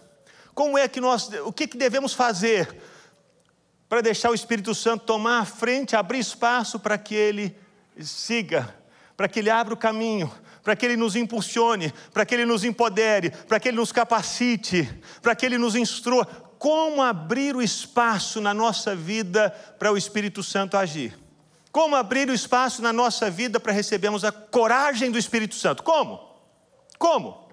Como 0.53 0.77
é 0.77 0.87
que 0.87 1.01
nós, 1.01 1.29
o 1.43 1.51
que, 1.51 1.65
que 1.65 1.77
devemos 1.77 2.13
fazer 2.13 2.79
para 3.89 4.01
deixar 4.01 4.29
o 4.29 4.35
Espírito 4.35 4.75
Santo 4.75 5.05
tomar 5.05 5.39
a 5.39 5.45
frente, 5.45 5.95
abrir 5.95 6.19
espaço 6.19 6.79
para 6.79 6.95
que 6.99 7.15
ele 7.15 7.57
siga, 7.99 8.75
para 9.17 9.27
que 9.27 9.39
ele 9.39 9.49
abra 9.49 9.73
o 9.73 9.77
caminho, 9.77 10.31
para 10.63 10.75
que 10.75 10.85
ele 10.85 10.95
nos 10.95 11.15
impulsione, 11.15 11.91
para 12.13 12.25
que 12.25 12.35
ele 12.35 12.45
nos 12.45 12.63
empodere, 12.63 13.31
para 13.31 13.59
que 13.59 13.69
ele 13.69 13.77
nos 13.77 13.91
capacite, 13.91 14.87
para 15.21 15.35
que 15.35 15.45
ele 15.45 15.57
nos 15.57 15.75
instrua 15.75 16.25
como 16.57 17.01
abrir 17.01 17.55
o 17.55 17.61
espaço 17.61 18.39
na 18.39 18.53
nossa 18.53 18.95
vida 18.95 19.49
para 19.79 19.91
o 19.91 19.97
Espírito 19.97 20.43
Santo 20.43 20.77
agir. 20.77 21.17
Como 21.71 21.95
abrir 21.95 22.29
o 22.29 22.33
espaço 22.33 22.81
na 22.81 22.93
nossa 22.93 23.31
vida 23.31 23.59
para 23.59 23.71
recebermos 23.71 24.23
a 24.23 24.31
coragem 24.31 25.09
do 25.09 25.17
Espírito 25.17 25.55
Santo? 25.55 25.81
Como? 25.81 26.19
Como? 26.99 27.49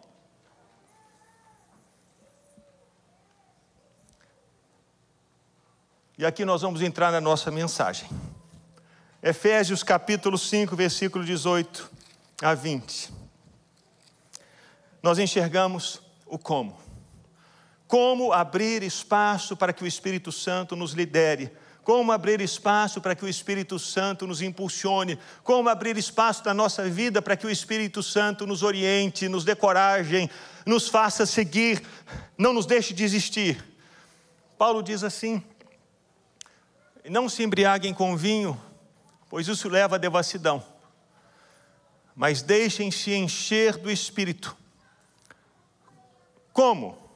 E 6.19 6.27
aqui 6.27 6.45
nós 6.45 6.61
vamos 6.61 6.83
entrar 6.83 7.13
na 7.13 7.21
nossa 7.21 7.51
mensagem. 7.51 8.11
Efésios 9.23 9.83
capítulo 9.83 10.37
5, 10.37 10.77
versículo 10.77 11.25
18 11.25 11.98
a 12.43 12.55
20. 12.55 13.13
Nós 15.03 15.19
enxergamos 15.19 16.01
o 16.27 16.39
como. 16.39 16.79
Como 17.87 18.33
abrir 18.33 18.83
espaço 18.83 19.57
para 19.57 19.73
que 19.73 19.83
o 19.83 19.87
Espírito 19.87 20.31
Santo 20.31 20.77
nos 20.77 20.93
lidere, 20.93 21.51
como 21.83 22.13
abrir 22.13 22.41
espaço 22.43 23.01
para 23.01 23.15
que 23.15 23.25
o 23.25 23.29
Espírito 23.29 23.79
Santo 23.79 24.27
nos 24.27 24.43
impulsione, 24.43 25.19
como 25.43 25.71
abrir 25.71 25.97
espaço 25.97 26.43
na 26.45 26.53
nossa 26.53 26.89
vida 26.89 27.23
para 27.23 27.35
que 27.35 27.47
o 27.47 27.51
Espírito 27.51 28.03
Santo 28.03 28.47
nos 28.47 28.63
oriente, 28.63 29.27
nos 29.27 29.43
dê 29.43 29.57
coragem, 29.57 30.29
nos 30.67 30.87
faça 30.87 31.25
seguir, 31.25 31.83
não 32.37 32.53
nos 32.53 32.67
deixe 32.67 32.93
desistir. 32.93 33.65
Paulo 34.59 34.83
diz 34.83 35.03
assim: 35.03 35.43
não 37.09 37.27
se 37.27 37.43
embriaguem 37.43 37.95
com 37.95 38.17
vinho, 38.17 38.61
pois 39.31 39.49
isso 39.49 39.67
leva 39.69 39.97
à 39.97 39.99
devassidão, 39.99 40.63
mas 42.19 42.43
deixem-se 42.43 43.15
encher 43.15 43.79
do 43.79 43.91
Espírito. 43.91 44.55
Como? 46.53 47.09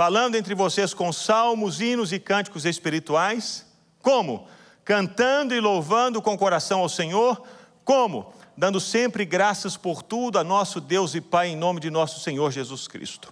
falando 0.00 0.34
entre 0.34 0.54
vocês 0.54 0.94
com 0.94 1.12
salmos, 1.12 1.78
hinos 1.78 2.10
e 2.10 2.18
cânticos 2.18 2.64
espirituais. 2.64 3.66
Como? 4.00 4.48
Cantando 4.82 5.54
e 5.54 5.60
louvando 5.60 6.22
com 6.22 6.38
coração 6.38 6.80
ao 6.80 6.88
Senhor. 6.88 7.46
Como? 7.84 8.32
Dando 8.56 8.80
sempre 8.80 9.26
graças 9.26 9.76
por 9.76 10.02
tudo 10.02 10.38
a 10.38 10.42
nosso 10.42 10.80
Deus 10.80 11.14
e 11.14 11.20
Pai, 11.20 11.48
em 11.48 11.56
nome 11.56 11.80
de 11.80 11.90
nosso 11.90 12.18
Senhor 12.20 12.50
Jesus 12.50 12.88
Cristo. 12.88 13.30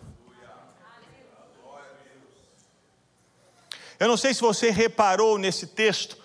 Eu 3.99 4.07
não 4.07 4.19
sei 4.19 4.35
se 4.35 4.43
você 4.43 4.71
reparou 4.71 5.39
nesse 5.39 5.69
texto. 5.69 6.19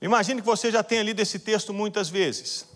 Imagine 0.00 0.40
que 0.40 0.46
você 0.46 0.70
já 0.70 0.82
tenha 0.82 1.02
lido 1.02 1.20
esse 1.20 1.38
texto 1.38 1.74
muitas 1.74 2.08
vezes. 2.08 2.66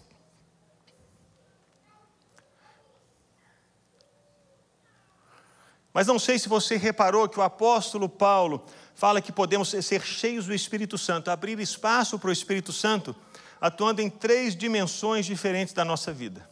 Mas 5.92 6.06
não 6.06 6.18
sei 6.18 6.38
se 6.38 6.48
você 6.48 6.76
reparou 6.76 7.28
que 7.28 7.38
o 7.38 7.42
apóstolo 7.42 8.08
Paulo 8.08 8.64
fala 8.94 9.20
que 9.20 9.30
podemos 9.30 9.68
ser 9.68 10.02
cheios 10.02 10.46
do 10.46 10.54
Espírito 10.54 10.96
Santo, 10.96 11.30
abrir 11.30 11.58
espaço 11.60 12.18
para 12.18 12.30
o 12.30 12.32
Espírito 12.32 12.72
Santo, 12.72 13.14
atuando 13.60 14.00
em 14.00 14.08
três 14.08 14.56
dimensões 14.56 15.26
diferentes 15.26 15.74
da 15.74 15.84
nossa 15.84 16.12
vida. 16.12 16.48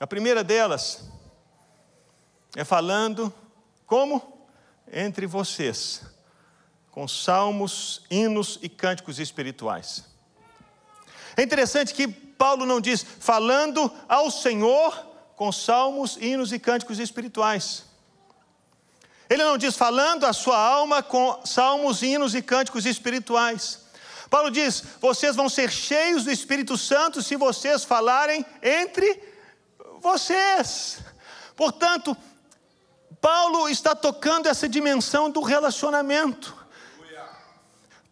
A 0.00 0.06
primeira 0.06 0.42
delas 0.42 1.04
é 2.56 2.64
falando 2.64 3.32
como 3.86 4.46
entre 4.90 5.26
vocês, 5.26 6.02
com 6.92 7.08
salmos, 7.08 8.02
hinos 8.10 8.58
e 8.62 8.68
cânticos 8.68 9.18
espirituais. 9.18 10.04
É 11.36 11.42
interessante 11.42 11.94
que 11.94 12.06
Paulo 12.06 12.66
não 12.66 12.80
diz 12.80 13.04
falando 13.18 13.90
ao 14.06 14.30
Senhor 14.30 14.94
com 15.34 15.50
salmos, 15.50 16.18
hinos 16.20 16.52
e 16.52 16.58
cânticos 16.58 16.98
espirituais. 17.00 17.84
Ele 19.28 19.42
não 19.42 19.56
diz 19.56 19.74
falando 19.74 20.26
a 20.26 20.34
sua 20.34 20.58
alma 20.58 21.02
com 21.02 21.40
salmos, 21.44 22.02
hinos 22.02 22.34
e 22.34 22.42
cânticos 22.42 22.84
espirituais. 22.84 23.80
Paulo 24.28 24.50
diz: 24.50 24.84
vocês 25.00 25.34
vão 25.34 25.48
ser 25.48 25.70
cheios 25.70 26.24
do 26.24 26.30
Espírito 26.30 26.76
Santo 26.76 27.22
se 27.22 27.36
vocês 27.36 27.84
falarem 27.84 28.44
entre 28.62 29.18
vocês. 30.00 30.98
Portanto, 31.56 32.14
Paulo 33.18 33.68
está 33.70 33.94
tocando 33.94 34.48
essa 34.48 34.68
dimensão 34.68 35.30
do 35.30 35.40
relacionamento. 35.40 36.61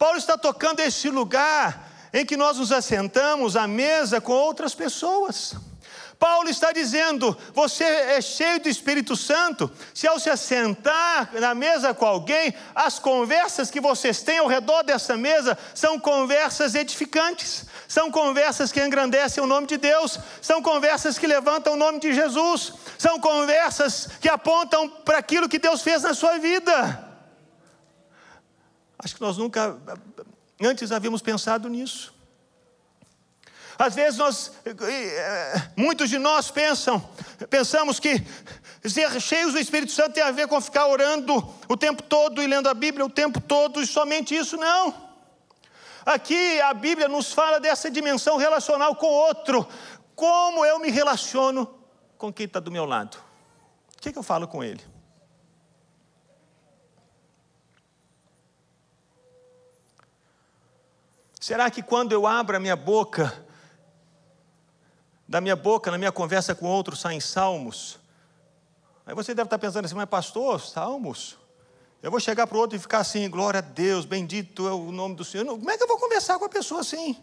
Paulo 0.01 0.17
está 0.17 0.39
tocando 0.39 0.81
esse 0.81 1.11
lugar 1.11 1.87
em 2.11 2.25
que 2.25 2.35
nós 2.35 2.57
nos 2.57 2.73
assentamos 2.73 3.55
à 3.55 3.69
mesa 3.69 4.19
com 4.19 4.33
outras 4.33 4.75
pessoas. 4.75 5.55
Paulo 6.19 6.49
está 6.49 6.73
dizendo: 6.73 7.37
você 7.53 7.85
é 7.85 8.19
cheio 8.23 8.59
do 8.61 8.69
Espírito 8.71 9.15
Santo. 9.15 9.71
Se 9.93 10.07
ao 10.07 10.19
se 10.19 10.31
assentar 10.31 11.29
na 11.35 11.55
mesa 11.55 11.93
com 11.93 12.07
alguém, 12.07 12.55
as 12.75 12.99
conversas 12.99 13.71
que 13.71 13.79
vocês 13.79 14.23
têm 14.23 14.39
ao 14.39 14.47
redor 14.47 14.83
dessa 14.85 15.19
mesa 15.19 15.59
são 15.75 16.01
conversas 16.01 16.75
edificantes, 16.75 17.67
são 17.87 18.11
conversas 18.11 18.73
que 18.73 18.83
engrandecem 18.83 19.45
o 19.45 19.47
nome 19.47 19.67
de 19.67 19.77
Deus, 19.77 20.19
são 20.41 20.63
conversas 20.63 21.19
que 21.19 21.27
levantam 21.27 21.75
o 21.75 21.77
nome 21.77 22.01
de 22.01 22.15
Jesus, 22.15 22.73
são 22.97 23.21
conversas 23.21 24.09
que 24.19 24.31
apontam 24.31 24.89
para 24.89 25.19
aquilo 25.19 25.47
que 25.47 25.59
Deus 25.59 25.83
fez 25.83 26.01
na 26.05 26.15
sua 26.15 26.39
vida. 26.39 27.10
Acho 29.03 29.15
que 29.15 29.21
nós 29.21 29.39
nunca 29.39 29.79
antes 30.61 30.93
havíamos 30.93 31.23
pensado 31.23 31.69
nisso. 31.69 32.15
Às 33.79 33.95
vezes 33.95 34.19
nós, 34.19 34.53
eh, 34.67 35.71
muitos 35.75 36.11
de 36.11 36.19
nós 36.19 36.51
pensam, 36.51 37.01
pensamos 37.49 37.99
que 37.99 38.23
ser 38.85 39.19
cheios 39.19 39.55
do 39.55 39.59
Espírito 39.59 39.91
Santo 39.91 40.13
tem 40.13 40.23
a 40.23 40.31
ver 40.31 40.49
com 40.49 40.61
ficar 40.61 40.87
orando 40.87 41.35
o 41.67 41.77
tempo 41.79 42.03
todo 42.03 42.43
e 42.43 42.47
lendo 42.47 42.69
a 42.69 42.75
Bíblia 42.75 43.07
o 43.07 43.09
tempo 43.09 43.41
todo, 43.41 43.81
e 43.81 43.87
somente 43.87 44.37
isso 44.37 44.59
não. 44.59 44.95
Aqui 46.05 46.61
a 46.61 46.75
Bíblia 46.75 47.09
nos 47.09 47.33
fala 47.33 47.59
dessa 47.59 47.91
dimensão 47.91 48.37
relacional 48.37 48.95
com 48.97 49.07
o 49.07 49.27
outro. 49.29 49.67
Como 50.15 50.63
eu 50.67 50.79
me 50.79 50.91
relaciono 50.91 51.67
com 52.19 52.31
quem 52.31 52.45
está 52.45 52.61
do 52.61 52.71
meu 52.71 52.85
lado? 52.85 53.17
O 53.97 54.01
que, 54.03 54.13
que 54.13 54.19
eu 54.19 54.23
falo 54.23 54.47
com 54.47 54.63
ele? 54.63 54.90
Será 61.51 61.69
que 61.69 61.83
quando 61.83 62.13
eu 62.13 62.29
abro 62.29 62.57
a 62.57 62.61
minha 62.61 62.77
boca, 62.77 63.45
da 65.27 65.41
minha 65.41 65.57
boca, 65.57 65.91
na 65.91 65.99
minha 65.99 66.13
conversa 66.13 66.55
com 66.55 66.65
outros, 66.69 67.01
saem 67.01 67.19
salmos. 67.19 67.99
Aí 69.05 69.17
você 69.17 69.35
deve 69.35 69.49
estar 69.49 69.59
pensando 69.59 69.85
assim, 69.85 69.97
mas 69.97 70.09
pastor, 70.09 70.61
salmos? 70.61 71.37
Eu 72.01 72.09
vou 72.09 72.21
chegar 72.21 72.47
para 72.47 72.57
o 72.57 72.61
outro 72.61 72.77
e 72.77 72.79
ficar 72.79 72.99
assim, 72.99 73.29
glória 73.29 73.59
a 73.59 73.63
Deus, 73.63 74.05
bendito 74.05 74.69
é 74.69 74.71
o 74.71 74.93
nome 74.93 75.17
do 75.17 75.25
Senhor. 75.25 75.45
Como 75.45 75.69
é 75.69 75.77
que 75.77 75.83
eu 75.83 75.89
vou 75.89 75.99
conversar 75.99 76.39
com 76.39 76.45
a 76.45 76.49
pessoa 76.49 76.83
assim? 76.83 77.17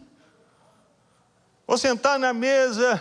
Vou 1.66 1.78
sentar 1.78 2.18
na 2.18 2.34
mesa 2.34 3.00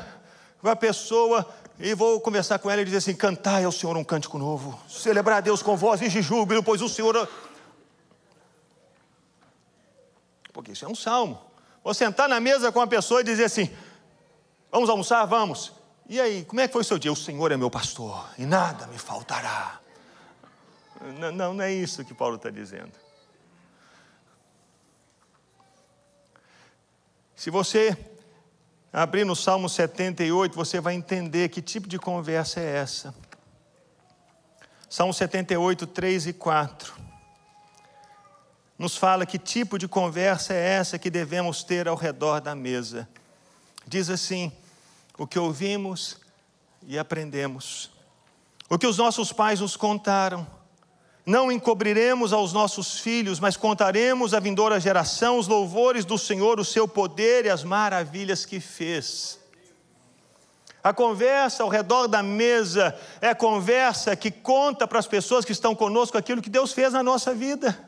com 0.62 0.70
a 0.70 0.78
pessoa 0.78 1.46
e 1.78 1.94
vou 1.94 2.22
conversar 2.22 2.58
com 2.60 2.72
ela 2.72 2.82
e 2.82 2.86
dizer 2.86 3.00
assim: 3.00 3.14
cantai 3.14 3.66
ao 3.66 3.72
Senhor 3.74 3.98
um 3.98 4.04
cântico 4.06 4.38
novo, 4.38 4.80
celebrar 4.88 5.40
a 5.40 5.42
Deus 5.42 5.62
com 5.62 5.76
voz 5.76 6.02
e 6.02 6.08
de 6.08 6.22
júbilo, 6.22 6.64
pois 6.64 6.82
o 6.82 6.88
Senhor. 6.88 7.28
Porque 10.58 10.72
isso 10.72 10.86
é 10.86 10.88
um 10.88 10.96
salmo. 10.96 11.40
Vou 11.84 11.94
sentar 11.94 12.28
na 12.28 12.40
mesa 12.40 12.72
com 12.72 12.82
a 12.82 12.88
pessoa 12.88 13.22
e 13.22 13.24
dizer 13.24 13.44
assim: 13.44 13.70
Vamos 14.72 14.90
almoçar? 14.90 15.24
Vamos. 15.26 15.72
E 16.10 16.20
aí, 16.20 16.46
como 16.46 16.60
é 16.60 16.68
que 16.68 16.74
foi 16.74 16.82
o 16.82 16.84
seu 16.84 16.98
dia? 16.98 17.12
O 17.12 17.16
Senhor 17.16 17.52
é 17.52 17.58
meu 17.58 17.70
pastor 17.70 18.28
e 18.40 18.44
nada 18.44 18.88
me 18.88 18.98
faltará. 18.98 19.80
Não, 21.20 21.32
não, 21.32 21.54
não 21.54 21.64
é 21.64 21.72
isso 21.72 22.04
que 22.04 22.12
Paulo 22.12 22.38
está 22.38 22.50
dizendo. 22.50 22.92
Se 27.36 27.52
você 27.52 27.96
abrir 28.92 29.26
no 29.26 29.36
Salmo 29.36 29.70
78, 29.70 30.56
você 30.56 30.82
vai 30.82 30.96
entender 30.96 31.50
que 31.50 31.62
tipo 31.62 31.88
de 31.88 32.00
conversa 32.00 32.60
é 32.60 32.78
essa. 32.78 33.14
Salmo 34.90 35.14
78, 35.14 35.86
3 35.86 36.26
e 36.26 36.34
4. 36.34 37.07
Nos 38.78 38.96
fala 38.96 39.26
que 39.26 39.40
tipo 39.40 39.80
de 39.80 39.88
conversa 39.88 40.54
é 40.54 40.74
essa 40.74 41.00
que 41.00 41.10
devemos 41.10 41.64
ter 41.64 41.88
ao 41.88 41.96
redor 41.96 42.40
da 42.40 42.54
mesa. 42.54 43.10
Diz 43.88 44.10
assim: 44.10 44.52
o 45.18 45.26
que 45.26 45.40
ouvimos 45.40 46.18
e 46.86 47.00
aprendemos, 47.00 47.90
o 48.70 48.78
que 48.78 48.86
os 48.86 48.98
nossos 48.98 49.34
pais 49.34 49.62
nos 49.62 49.76
contaram. 49.76 50.46
Não 51.26 51.52
encobriremos 51.52 52.32
aos 52.32 52.54
nossos 52.54 53.00
filhos, 53.00 53.38
mas 53.38 53.58
contaremos 53.58 54.34
à 54.34 54.40
vindoura 54.40 54.80
geração 54.80 55.38
os 55.38 55.46
louvores 55.48 56.06
do 56.06 56.18
Senhor, 56.18 56.58
o 56.58 56.64
seu 56.64 56.88
poder 56.88 57.46
e 57.46 57.50
as 57.50 57.66
maravilhas 57.66 58.46
que 58.46 58.62
fez. 58.62 59.38
A 60.82 60.94
conversa 60.94 61.64
ao 61.64 61.70
redor 61.70 62.08
da 62.08 62.24
mesa 62.24 62.98
é 63.20 63.34
conversa 63.34 64.16
que 64.16 64.32
conta 64.32 64.88
para 64.88 65.00
as 65.00 65.08
pessoas 65.08 65.44
que 65.44 65.52
estão 65.52 65.76
conosco 65.76 66.18
aquilo 66.18 66.42
que 66.42 66.50
Deus 66.50 66.72
fez 66.72 66.94
na 66.94 67.04
nossa 67.04 67.34
vida 67.34 67.87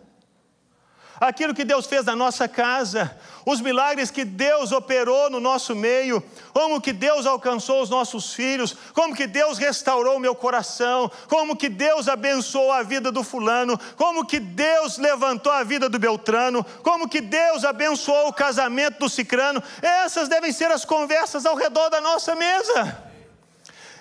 aquilo 1.19 1.53
que 1.53 1.65
Deus 1.65 1.85
fez 1.85 2.05
na 2.05 2.15
nossa 2.15 2.47
casa, 2.47 3.15
os 3.45 3.61
milagres 3.61 4.11
que 4.11 4.23
Deus 4.23 4.71
operou 4.71 5.29
no 5.29 5.39
nosso 5.39 5.75
meio, 5.75 6.23
como 6.53 6.79
que 6.79 6.93
Deus 6.93 7.25
alcançou 7.25 7.81
os 7.81 7.89
nossos 7.89 8.33
filhos, 8.33 8.75
como 8.93 9.15
que 9.15 9.27
Deus 9.27 9.57
restaurou 9.57 10.17
o 10.17 10.19
meu 10.19 10.35
coração, 10.35 11.11
como 11.27 11.55
que 11.55 11.67
Deus 11.67 12.07
abençoou 12.07 12.71
a 12.71 12.83
vida 12.83 13.11
do 13.11 13.23
fulano, 13.23 13.79
como 13.95 14.25
que 14.25 14.39
Deus 14.39 14.97
levantou 14.97 15.51
a 15.51 15.63
vida 15.63 15.89
do 15.89 15.99
Beltrano, 15.99 16.65
como 16.83 17.09
que 17.09 17.21
Deus 17.21 17.65
abençoou 17.65 18.27
o 18.27 18.33
casamento 18.33 18.99
do 18.99 19.09
Cicrano. 19.09 19.61
Essas 19.81 20.27
devem 20.27 20.51
ser 20.51 20.71
as 20.71 20.85
conversas 20.85 21.45
ao 21.45 21.55
redor 21.55 21.89
da 21.89 21.99
nossa 21.99 22.35
mesa. 22.35 23.09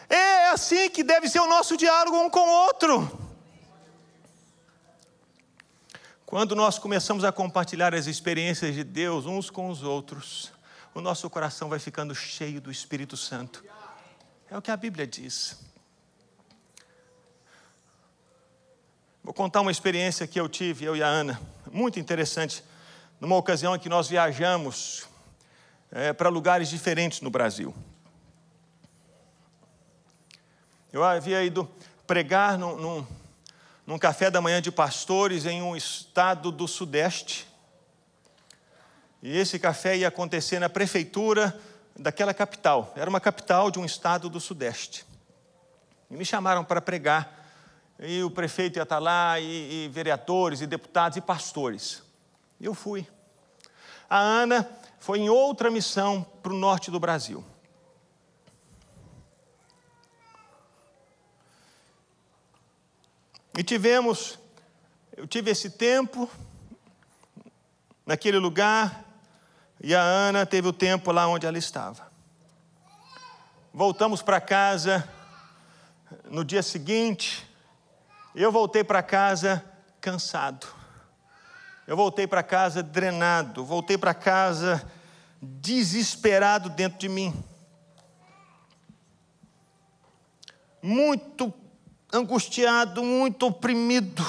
É 0.09 0.49
assim 0.49 0.89
que 0.89 1.03
deve 1.03 1.29
ser 1.29 1.41
o 1.41 1.47
nosso 1.47 1.77
diálogo 1.77 2.17
um 2.17 2.31
com 2.31 2.41
o 2.41 2.53
outro. 2.67 3.28
Quando 6.29 6.55
nós 6.55 6.79
começamos 6.79 7.25
a 7.25 7.33
compartilhar 7.33 7.95
as 7.95 8.07
experiências 8.07 8.75
de 8.75 8.85
Deus 8.85 9.25
uns 9.25 9.49
com 9.49 9.71
os 9.71 9.83
outros, 9.83 10.53
o 10.95 11.01
nosso 11.01 11.31
coração 11.31 11.71
vai 11.71 11.79
ficando 11.79 12.15
cheio 12.15 12.61
do 12.61 12.71
Espírito 12.71 13.17
Santo. 13.17 13.65
É 14.51 14.55
o 14.55 14.61
que 14.61 14.71
a 14.71 14.77
Bíblia 14.77 15.07
diz. 15.07 15.59
Vou 19.25 19.33
contar 19.33 19.63
uma 19.63 19.71
experiência 19.71 20.27
que 20.27 20.39
eu 20.39 20.51
tive, 20.51 20.85
eu 20.85 20.95
e 20.95 21.03
a 21.03 21.07
Ana, 21.07 21.41
muito 21.73 21.99
interessante, 21.99 22.63
numa 23.19 23.37
ocasião 23.37 23.75
em 23.75 23.79
que 23.79 23.89
nós 23.89 24.07
viajamos 24.07 25.09
é, 25.91 26.13
para 26.13 26.29
lugares 26.29 26.69
diferentes 26.69 27.23
no 27.23 27.31
Brasil. 27.31 27.75
Eu 30.93 31.03
havia 31.03 31.43
ido 31.43 31.67
pregar 32.07 32.59
num, 32.59 32.77
num 32.77 33.07
num 33.89 33.99
café 33.99 34.31
da 34.31 34.39
manhã 34.39 34.61
de 34.61 34.71
pastores 34.71 35.47
em 35.47 35.63
um 35.63 35.75
estado 35.75 36.53
do 36.53 36.69
Sudeste. 36.69 37.49
E 39.23 39.35
esse 39.35 39.59
café 39.59 39.97
ia 39.97 40.09
acontecer 40.09 40.59
na 40.59 40.69
prefeitura 40.69 41.59
daquela 41.99 42.35
capital. 42.35 42.93
Era 42.95 43.09
uma 43.09 43.19
capital 43.19 43.71
de 43.71 43.79
um 43.79 43.87
estado 43.87 44.29
do 44.29 44.39
Sudeste. 44.41 45.07
E 46.11 46.17
me 46.19 46.25
chamaram 46.27 46.63
para 46.63 46.83
pregar. 46.83 47.49
E 47.99 48.23
o 48.23 48.31
prefeito 48.31 48.79
ia 48.79 48.83
estar 48.83 48.99
lá, 48.99 49.41
e, 49.41 49.87
e 49.87 49.89
vereadores, 49.89 50.61
e 50.61 50.67
deputados, 50.67 51.17
e 51.17 51.23
pastores. 51.23 52.03
E 52.61 52.67
eu 52.67 52.75
fui. 52.75 53.09
A 54.07 54.19
Ana 54.19 54.69
foi 54.99 55.21
em 55.21 55.31
outra 55.31 55.71
missão 55.71 56.23
para 56.43 56.53
o 56.53 56.57
norte 56.57 56.91
do 56.91 57.01
Brasil. 57.01 57.43
E 63.59 63.63
tivemos, 63.65 64.39
eu 65.17 65.27
tive 65.27 65.51
esse 65.51 65.71
tempo 65.71 66.31
naquele 68.07 68.39
lugar, 68.39 69.05
e 69.83 69.97
a 69.97 70.01
Ana 70.01 70.47
teve 70.47 70.69
o 70.69 70.73
tempo 70.73 71.11
lá 71.11 71.27
onde 71.27 71.45
ela 71.45 71.59
estava. 71.59 72.09
Voltamos 73.75 74.23
para 74.23 74.41
casa 74.41 75.13
no 76.31 76.45
dia 76.45 76.63
seguinte, 76.63 77.51
eu 78.33 78.53
voltei 78.53 78.85
para 78.85 79.03
casa 79.03 79.65
cansado. 80.01 80.69
Eu 81.85 81.97
voltei 81.97 82.29
para 82.29 82.45
casa 82.45 82.81
drenado, 82.81 83.65
voltei 83.65 83.99
para 83.99 84.15
casa 84.15 84.89
desesperado 85.43 86.71
dentro 86.71 86.97
de 86.97 87.09
mim. 87.09 87.35
Muito 90.81 91.53
angustiado, 92.13 93.03
muito 93.03 93.47
oprimido. 93.47 94.25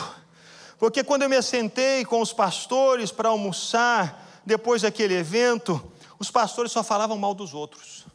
Porque 0.78 1.04
quando 1.04 1.24
eu 1.24 1.30
me 1.30 1.36
assentei 1.36 2.06
com 2.06 2.22
os 2.22 2.32
pastores 2.32 3.12
para 3.12 3.30
almoçar, 3.30 4.42
depois 4.46 4.82
daquele 4.82 5.14
evento, 5.14 5.92
os 6.18 6.32
pastores 6.32 6.72
só 6.72 6.84
falavam 6.84 7.18
mal 7.18 7.34
dos 7.34 7.54
outros. 7.54 8.06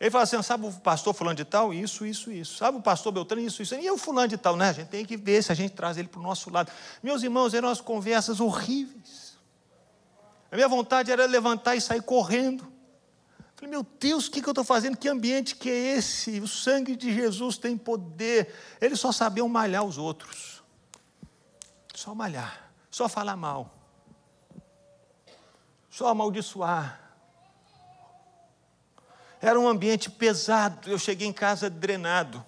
Ele 0.00 0.10
fala 0.10 0.24
assim: 0.24 0.40
sabe 0.42 0.66
o 0.66 0.72
pastor 0.72 1.12
fulano 1.12 1.36
de 1.36 1.44
tal? 1.44 1.74
Isso, 1.74 2.06
isso, 2.06 2.30
isso. 2.30 2.56
Sabe 2.56 2.78
o 2.78 2.82
pastor 2.82 3.12
Beltrano? 3.12 3.42
Isso, 3.42 3.62
isso. 3.62 3.74
E 3.74 3.90
o 3.90 3.98
fulano 3.98 4.28
de 4.28 4.36
tal, 4.36 4.56
né? 4.56 4.68
A 4.68 4.72
gente 4.72 4.88
tem 4.88 5.04
que 5.04 5.16
ver 5.16 5.42
se 5.42 5.50
a 5.50 5.54
gente 5.54 5.72
traz 5.72 5.96
ele 5.96 6.08
para 6.08 6.20
o 6.20 6.22
nosso 6.22 6.50
lado. 6.50 6.70
Meus 7.02 7.22
irmãos, 7.22 7.52
eram 7.52 7.68
as 7.68 7.80
conversas 7.80 8.40
horríveis. 8.40 9.36
A 10.50 10.56
minha 10.56 10.68
vontade 10.68 11.10
era 11.10 11.26
levantar 11.26 11.74
e 11.74 11.80
sair 11.80 12.02
correndo. 12.02 12.77
Falei, 13.58 13.72
meu 13.72 13.84
Deus, 13.98 14.28
o 14.28 14.30
que, 14.30 14.38
eu 14.38 14.52
estou 14.52 14.62
fazendo? 14.62 14.96
Que 14.96 15.08
ambiente 15.08 15.56
que 15.56 15.68
é 15.68 15.96
esse? 15.96 16.38
O 16.38 16.46
sangue 16.46 16.94
de 16.94 17.12
Jesus 17.12 17.58
tem 17.58 17.76
poder. 17.76 18.54
Eles 18.80 19.00
só 19.00 19.10
sabiam 19.10 19.48
malhar 19.48 19.82
os 19.82 19.98
outros. 19.98 20.62
Só 21.92 22.14
malhar, 22.14 22.70
só 22.88 23.08
falar 23.08 23.34
mal, 23.34 23.74
só 25.90 26.06
amaldiçoar. 26.06 27.00
Era 29.40 29.58
um 29.58 29.66
ambiente 29.66 30.08
pesado. 30.08 30.88
Eu 30.88 30.96
cheguei 30.96 31.26
em 31.26 31.32
casa 31.32 31.68
drenado. 31.68 32.46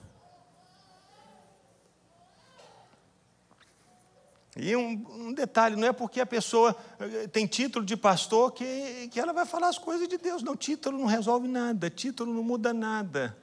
E 4.56 4.74
um, 4.74 5.04
um, 5.10 5.32
detalhe, 5.32 5.76
não 5.76 5.86
é 5.86 5.92
porque 5.92 6.20
a 6.20 6.26
pessoa 6.26 6.74
eh, 6.98 7.28
tem 7.28 7.46
título 7.46 7.84
de 7.84 7.96
pastor 7.96 8.52
que, 8.52 9.08
que 9.12 9.20
ela 9.20 9.32
vai 9.32 9.46
falar 9.46 9.68
as 9.68 9.78
coisas 9.78 10.08
de 10.08 10.18
Deus. 10.18 10.42
Não, 10.42 10.56
título 10.56 10.98
não 10.98 11.06
resolve 11.06 11.46
nada, 11.46 11.88
título 11.88 12.34
não 12.34 12.42
muda 12.42 12.74
nada. 12.74 13.36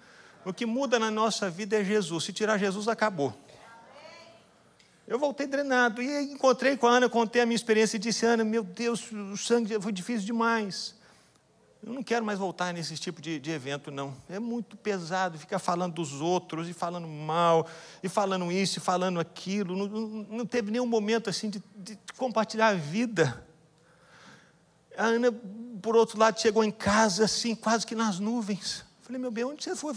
O 0.44 0.54
que 0.54 0.66
muda 0.66 1.00
na 1.00 1.10
nossa 1.10 1.50
vida 1.50 1.80
é 1.80 1.84
Jesus. 1.84 2.26
Se 2.26 2.34
tirar 2.34 2.58
Jesus, 2.58 2.88
acabou. 2.90 3.34
Eu 5.08 5.18
voltei 5.18 5.48
drenado 5.48 6.02
e 6.02 6.34
encontrei 6.34 6.76
com 6.76 6.88
a 6.88 6.98
Ana, 6.98 7.08
contei 7.08 7.42
a 7.42 7.46
minha 7.46 7.56
experiência 7.56 7.96
e 7.96 8.00
disse: 8.00 8.26
Ana, 8.26 8.44
meu 8.44 8.62
Deus, 8.62 9.10
o 9.10 9.38
sangue 9.38 9.80
foi 9.80 9.94
difícil 9.94 10.26
demais. 10.26 10.97
Eu 11.88 11.94
não 11.94 12.04
quero 12.04 12.26
mais 12.26 12.38
voltar 12.38 12.74
nesse 12.74 12.98
tipo 12.98 13.22
de, 13.22 13.40
de, 13.40 13.50
evento, 13.50 13.90
não. 13.90 14.14
É 14.28 14.40
muito 14.40 14.76
pesado 14.76 15.40
ficar 15.40 15.58
falando 15.58 15.94
dos 15.94 16.20
outros, 16.20 16.68
e 16.68 16.74
falando 16.74 17.08
mal, 17.08 17.66
e 18.04 18.10
falando 18.10 18.52
isso, 18.52 18.78
e 18.78 18.82
falando 18.82 19.22
aquilo. 19.22 19.74
Não, 19.74 19.88
não, 19.88 20.46
teve 20.46 20.70
nenhum 20.70 20.86
momento 20.86 21.30
assim 21.30 21.50
de, 21.50 21.64
de, 21.78 21.98
compartilhar 22.18 22.68
a 22.68 22.74
vida. 22.74 23.42
A 24.98 25.06
Ana, 25.06 25.32
por 25.82 25.96
outro 25.96 26.20
lado, 26.20 26.42
chegou 26.42 26.62
em 26.62 26.72
casa 26.72 27.24
assim, 27.24 27.56
quase 27.56 27.88
que 27.88 27.96
nas 27.96 28.20
nuvens. 28.20 28.84
Falei, 29.02 29.22
meu 29.22 29.32
bem, 29.32 29.46
onde 29.46 29.64
você 29.64 29.74
foi? 29.74 29.94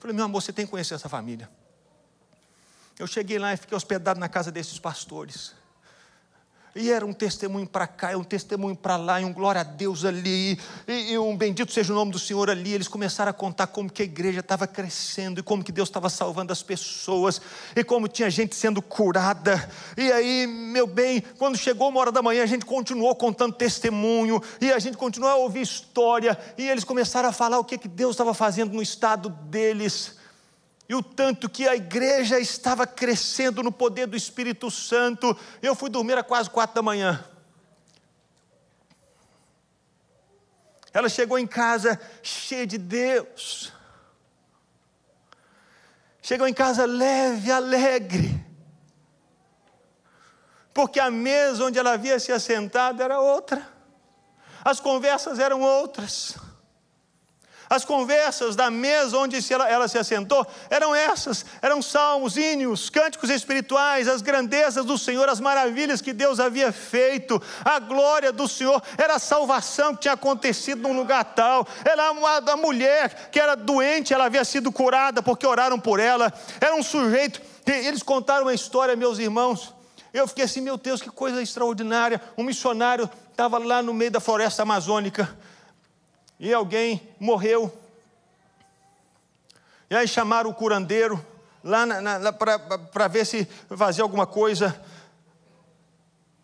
Falei, 0.00 0.16
meu 0.16 0.24
amor, 0.24 0.42
você 0.42 0.52
tem 0.52 0.64
que 0.64 0.70
conhecer 0.72 0.94
essa 0.94 1.08
família. 1.08 1.48
Eu 2.98 3.06
cheguei 3.06 3.38
lá 3.38 3.54
e 3.54 3.56
fiquei 3.56 3.76
hospedado 3.76 4.18
na 4.18 4.28
casa 4.28 4.50
desses 4.50 4.80
pastores. 4.80 5.54
E 6.74 6.90
era 6.90 7.04
um 7.04 7.12
testemunho 7.12 7.66
para 7.66 7.86
cá, 7.86 8.16
um 8.16 8.22
testemunho 8.22 8.76
para 8.76 8.96
lá, 8.96 9.20
e 9.20 9.24
um 9.24 9.32
glória 9.32 9.60
a 9.60 9.64
Deus 9.64 10.04
ali, 10.04 10.58
e, 10.86 11.12
e, 11.12 11.18
um 11.18 11.36
bendito 11.36 11.72
seja 11.72 11.92
o 11.92 11.96
nome 11.96 12.12
do 12.12 12.18
Senhor 12.18 12.48
ali. 12.48 12.72
Eles 12.72 12.86
começaram 12.86 13.30
a 13.30 13.32
contar 13.32 13.66
como 13.66 13.90
que 13.90 14.02
a 14.02 14.04
igreja 14.04 14.38
estava 14.38 14.68
crescendo, 14.68 15.40
e 15.40 15.42
como 15.42 15.64
que 15.64 15.72
Deus 15.72 15.88
estava 15.88 16.08
salvando 16.08 16.52
as 16.52 16.62
pessoas, 16.62 17.40
e 17.74 17.82
como 17.82 18.06
tinha 18.06 18.30
gente 18.30 18.54
sendo 18.54 18.80
curada. 18.80 19.68
E 19.96 20.12
aí, 20.12 20.46
meu 20.46 20.86
bem, 20.86 21.22
quando 21.38 21.58
chegou 21.58 21.88
uma 21.88 22.00
hora 22.00 22.12
da 22.12 22.22
manhã, 22.22 22.44
a 22.44 22.46
gente 22.46 22.64
continuou 22.64 23.16
contando 23.16 23.52
testemunho, 23.52 24.40
e 24.60 24.70
a 24.70 24.78
gente 24.78 24.96
continuou 24.96 25.32
a 25.32 25.36
ouvir 25.36 25.62
história, 25.62 26.38
e 26.56 26.68
eles 26.68 26.84
começaram 26.84 27.28
a 27.28 27.32
falar 27.32 27.58
o 27.58 27.64
que, 27.64 27.76
que 27.76 27.88
Deus 27.88 28.12
estava 28.12 28.32
fazendo 28.32 28.72
no 28.74 28.82
estado 28.82 29.28
deles 29.28 30.19
e 30.90 30.94
o 30.96 31.04
tanto 31.04 31.48
que 31.48 31.68
a 31.68 31.76
igreja 31.76 32.40
estava 32.40 32.84
crescendo 32.84 33.62
no 33.62 33.70
poder 33.70 34.08
do 34.08 34.16
Espírito 34.16 34.68
Santo. 34.72 35.38
Eu 35.62 35.76
fui 35.76 35.88
dormir 35.88 36.18
às 36.18 36.26
quase 36.26 36.50
quatro 36.50 36.74
da 36.74 36.82
manhã. 36.82 37.24
Ela 40.92 41.08
chegou 41.08 41.38
em 41.38 41.46
casa 41.46 41.96
cheia 42.24 42.66
de 42.66 42.76
Deus. 42.76 43.72
Chegou 46.20 46.48
em 46.48 46.52
casa 46.52 46.84
leve, 46.86 47.52
alegre. 47.52 48.44
Porque 50.74 50.98
a 50.98 51.08
mesa 51.08 51.66
onde 51.66 51.78
ela 51.78 51.92
havia 51.92 52.18
se 52.18 52.32
assentado 52.32 53.00
era 53.00 53.20
outra. 53.20 53.64
As 54.64 54.80
conversas 54.80 55.38
eram 55.38 55.60
outras. 55.60 56.34
As 57.70 57.84
conversas 57.84 58.56
da 58.56 58.68
mesa 58.68 59.16
onde 59.16 59.38
ela, 59.52 59.86
se 59.86 59.96
assentou 59.96 60.44
eram 60.68 60.92
essas: 60.92 61.46
eram 61.62 61.80
salmos, 61.80 62.36
hinos, 62.36 62.90
cânticos 62.90 63.30
espirituais, 63.30 64.08
as 64.08 64.22
grandezas 64.22 64.84
do 64.84 64.98
Senhor, 64.98 65.28
as 65.28 65.38
maravilhas 65.38 66.00
que 66.00 66.12
Deus 66.12 66.40
havia 66.40 66.72
feito, 66.72 67.40
a 67.64 67.78
glória 67.78 68.32
do 68.32 68.48
Senhor, 68.48 68.82
era 68.98 69.14
a 69.14 69.18
salvação 69.20 69.94
que 69.94 70.00
tinha 70.00 70.14
acontecido 70.14 70.82
num 70.82 70.96
lugar 70.96 71.22
tal, 71.22 71.64
era 71.84 72.08
a 72.08 72.56
mulher 72.56 73.30
que 73.30 73.38
era 73.38 73.54
doente, 73.54 74.12
ela 74.12 74.24
havia 74.24 74.44
sido 74.44 74.72
curada 74.72 75.22
porque 75.22 75.46
oraram 75.46 75.78
por 75.78 76.00
ela, 76.00 76.32
era 76.60 76.74
um 76.74 76.82
sujeito, 76.82 77.40
eles 77.64 78.02
contaram 78.02 78.46
uma 78.46 78.54
história, 78.54 78.96
meus 78.96 79.20
irmãos. 79.20 79.72
Eu 80.12 80.26
fiquei 80.26 80.44
assim, 80.44 80.60
meu 80.60 80.76
Deus, 80.76 81.00
que 81.00 81.08
coisa 81.08 81.40
extraordinária. 81.40 82.20
Um 82.36 82.42
missionário 82.42 83.08
estava 83.30 83.58
lá 83.58 83.80
no 83.80 83.94
meio 83.94 84.10
da 84.10 84.18
floresta 84.18 84.62
amazônica, 84.62 85.38
e 86.40 86.54
alguém 86.54 87.06
morreu. 87.20 87.70
E 89.90 89.94
aí 89.94 90.08
chamaram 90.08 90.48
o 90.48 90.54
curandeiro 90.54 91.22
lá, 91.62 91.84
para 92.32 93.06
ver 93.08 93.26
se 93.26 93.44
fazia 93.76 94.02
alguma 94.02 94.26
coisa. 94.26 94.82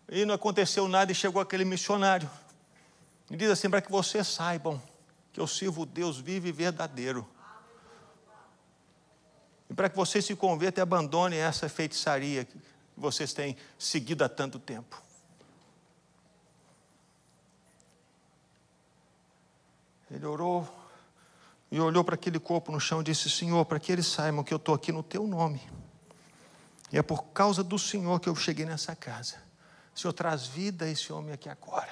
E 0.07 0.23
não 0.23 0.35
aconteceu 0.35 0.87
nada, 0.87 1.11
e 1.11 1.15
chegou 1.15 1.41
aquele 1.41 1.65
missionário. 1.65 2.29
E 3.31 3.35
diz 3.35 3.49
assim: 3.49 3.69
para 3.69 3.81
que 3.81 3.91
vocês 3.91 4.27
saibam 4.27 4.81
que 5.33 5.39
eu 5.39 5.47
sirvo 5.47 5.81
o 5.81 5.85
Deus 5.85 6.19
vivo 6.19 6.47
e 6.47 6.51
verdadeiro. 6.51 7.27
E 9.69 9.73
para 9.73 9.89
que 9.89 9.95
vocês 9.95 10.23
se 10.23 10.35
convertam 10.35 10.81
e 10.81 10.83
abandonem 10.83 11.39
essa 11.39 11.67
feitiçaria 11.67 12.45
que 12.45 12.55
vocês 12.95 13.33
têm 13.33 13.57
seguido 13.79 14.23
há 14.23 14.29
tanto 14.29 14.59
tempo. 14.59 15.06
Ele 20.09 20.25
orou 20.25 20.67
e 21.69 21.79
olhou 21.79 22.03
para 22.03 22.15
aquele 22.15 22.39
corpo 22.39 22.71
no 22.71 22.79
chão 22.79 23.01
e 23.01 23.03
disse: 23.03 23.29
Senhor, 23.29 23.65
para 23.65 23.79
que 23.79 23.91
eles 23.91 24.07
saibam 24.07 24.43
que 24.43 24.53
eu 24.53 24.57
estou 24.57 24.73
aqui 24.73 24.91
no 24.91 25.03
teu 25.03 25.27
nome. 25.27 25.61
E 26.91 26.97
é 26.97 27.01
por 27.01 27.25
causa 27.25 27.63
do 27.63 27.77
Senhor 27.77 28.19
que 28.19 28.29
eu 28.29 28.35
cheguei 28.35 28.65
nessa 28.65 28.95
casa. 28.95 29.35
O 29.93 29.99
Senhor 29.99 30.13
traz 30.13 30.47
vida 30.47 30.85
a 30.85 30.89
esse 30.89 31.11
homem 31.11 31.33
aqui 31.33 31.49
agora. 31.49 31.89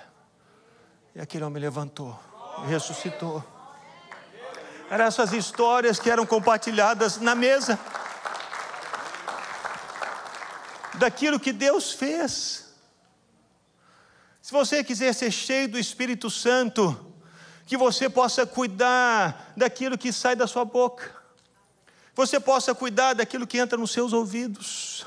E 1.13 1.19
aquele 1.19 1.43
homem 1.43 1.61
levantou 1.61 2.17
e 2.63 2.67
ressuscitou. 2.67 3.43
Eram 4.89 5.05
essas 5.05 5.33
histórias 5.33 5.99
que 5.99 6.09
eram 6.09 6.25
compartilhadas 6.25 7.17
na 7.17 7.35
mesa. 7.35 7.77
Daquilo 10.93 11.39
que 11.39 11.51
Deus 11.51 11.91
fez. 11.91 12.65
Se 14.41 14.51
você 14.51 14.83
quiser 14.83 15.11
ser 15.13 15.31
cheio 15.31 15.67
do 15.67 15.79
Espírito 15.79 16.29
Santo, 16.29 17.14
que 17.65 17.75
você 17.75 18.09
possa 18.09 18.45
cuidar 18.45 19.53
daquilo 19.57 19.97
que 19.97 20.13
sai 20.13 20.35
da 20.35 20.45
sua 20.45 20.63
boca, 20.63 21.11
você 22.13 22.39
possa 22.39 22.73
cuidar 22.75 23.13
daquilo 23.13 23.47
que 23.47 23.57
entra 23.57 23.77
nos 23.77 23.91
seus 23.91 24.13
ouvidos, 24.13 25.05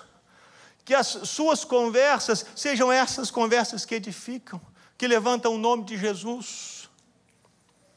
que 0.84 0.94
as 0.94 1.06
suas 1.06 1.64
conversas 1.64 2.44
sejam 2.56 2.92
essas 2.92 3.30
conversas 3.30 3.84
que 3.84 3.94
edificam, 3.94 4.60
que 4.96 5.06
levantam 5.06 5.54
o 5.54 5.58
nome 5.58 5.84
de 5.84 5.96
Jesus, 5.96 6.90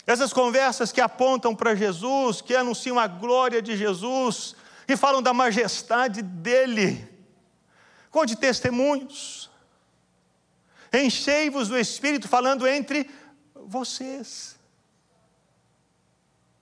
essas 0.06 0.32
conversas 0.32 0.91
que 0.91 1.02
apontam 1.02 1.56
para 1.56 1.76
Jesus, 1.76 2.41
que 2.41 2.56
anunciam 2.56 3.00
a 3.00 3.08
glória 3.08 3.62
de 3.62 3.76
Jesus, 3.76 4.56
que 4.86 4.95
falam 4.95 5.21
da 5.21 5.34
majestade 5.34 6.21
dEle, 6.21 7.08
conte 8.10 8.36
testemunhos, 8.36 9.50
enchei-vos 10.93 11.69
do 11.69 11.78
Espírito, 11.78 12.28
falando 12.28 12.67
entre 12.67 13.10
vocês. 13.67 14.60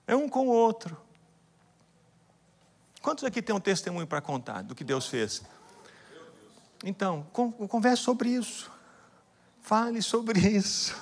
É 0.08 0.16
um 0.16 0.28
com 0.28 0.48
o 0.48 0.52
outro. 0.52 1.00
Quantos 3.02 3.24
aqui 3.24 3.42
tem 3.42 3.56
um 3.56 3.60
testemunho 3.60 4.08
para 4.08 4.22
contar 4.22 4.62
do 4.62 4.76
que 4.76 4.84
Deus 4.84 5.08
fez? 5.08 5.42
Então, 6.84 7.24
converse 7.70 8.04
sobre 8.04 8.30
isso. 8.30 8.72
Fale 9.62 10.02
sobre 10.02 10.40
isso. 10.40 10.96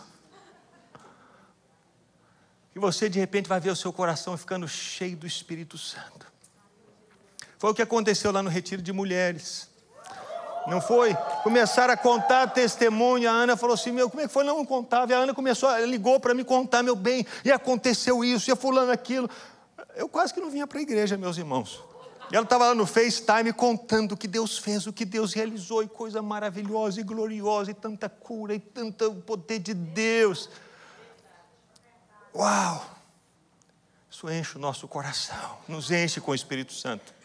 E 2.75 2.79
você 2.79 3.09
de 3.09 3.17
repente 3.17 3.49
vai 3.49 3.59
ver 3.59 3.71
o 3.71 3.75
seu 3.75 3.91
coração 3.91 4.37
ficando 4.37 4.67
cheio 4.67 5.17
do 5.17 5.25
Espírito 5.25 5.77
Santo. 5.77 6.27
Foi 7.57 7.71
o 7.71 7.73
que 7.73 7.81
aconteceu 7.81 8.31
lá 8.31 8.43
no 8.43 8.49
retiro 8.49 8.81
de 8.81 8.93
mulheres. 8.93 9.69
Não 10.67 10.81
foi? 10.81 11.15
Começaram 11.43 11.93
a 11.93 11.97
contar 11.97 12.47
testemunho. 12.47 13.29
A 13.29 13.31
Ana 13.31 13.55
falou 13.55 13.73
assim: 13.73 13.91
Meu, 13.91 14.09
como 14.09 14.21
é 14.21 14.27
que 14.27 14.33
foi? 14.33 14.43
Não 14.43 14.65
contava. 14.65 15.11
E 15.11 15.15
a 15.15 15.19
Ana 15.19 15.33
começou, 15.33 15.73
ligou 15.85 16.19
para 16.19 16.33
me 16.33 16.43
contar, 16.43 16.83
meu 16.83 16.95
bem, 16.95 17.25
e 17.45 17.51
aconteceu 17.51 18.23
isso, 18.23 18.51
e 18.51 18.55
fulano 18.55 18.91
aquilo. 18.91 19.29
Eu 19.95 20.09
quase 20.09 20.33
que 20.33 20.41
não 20.41 20.49
vinha 20.49 20.67
para 20.67 20.79
a 20.79 20.81
igreja, 20.81 21.17
meus 21.17 21.37
irmãos. 21.37 21.81
E 22.29 22.35
ela 22.35 22.43
estava 22.43 22.67
lá 22.67 22.75
no 22.75 22.85
FaceTime 22.85 23.53
contando 23.53 24.11
o 24.11 24.17
que 24.17 24.27
Deus 24.27 24.57
fez, 24.57 24.85
o 24.85 24.91
que 24.91 25.05
Deus 25.05 25.33
realizou, 25.33 25.81
e 25.81 25.87
coisa 25.87 26.21
maravilhosa 26.21 26.99
e 26.99 27.03
gloriosa, 27.03 27.71
e 27.71 27.73
tanta 27.73 28.09
cura, 28.09 28.53
e 28.53 28.59
tanto 28.59 29.15
poder 29.25 29.59
de 29.59 29.73
Deus. 29.73 30.49
Uau! 32.35 32.85
Isso 34.11 34.29
enche 34.29 34.57
o 34.57 34.59
nosso 34.59 34.85
coração, 34.87 35.57
nos 35.67 35.89
enche 35.91 36.19
com 36.19 36.31
o 36.31 36.35
Espírito 36.35 36.73
Santo. 36.73 37.16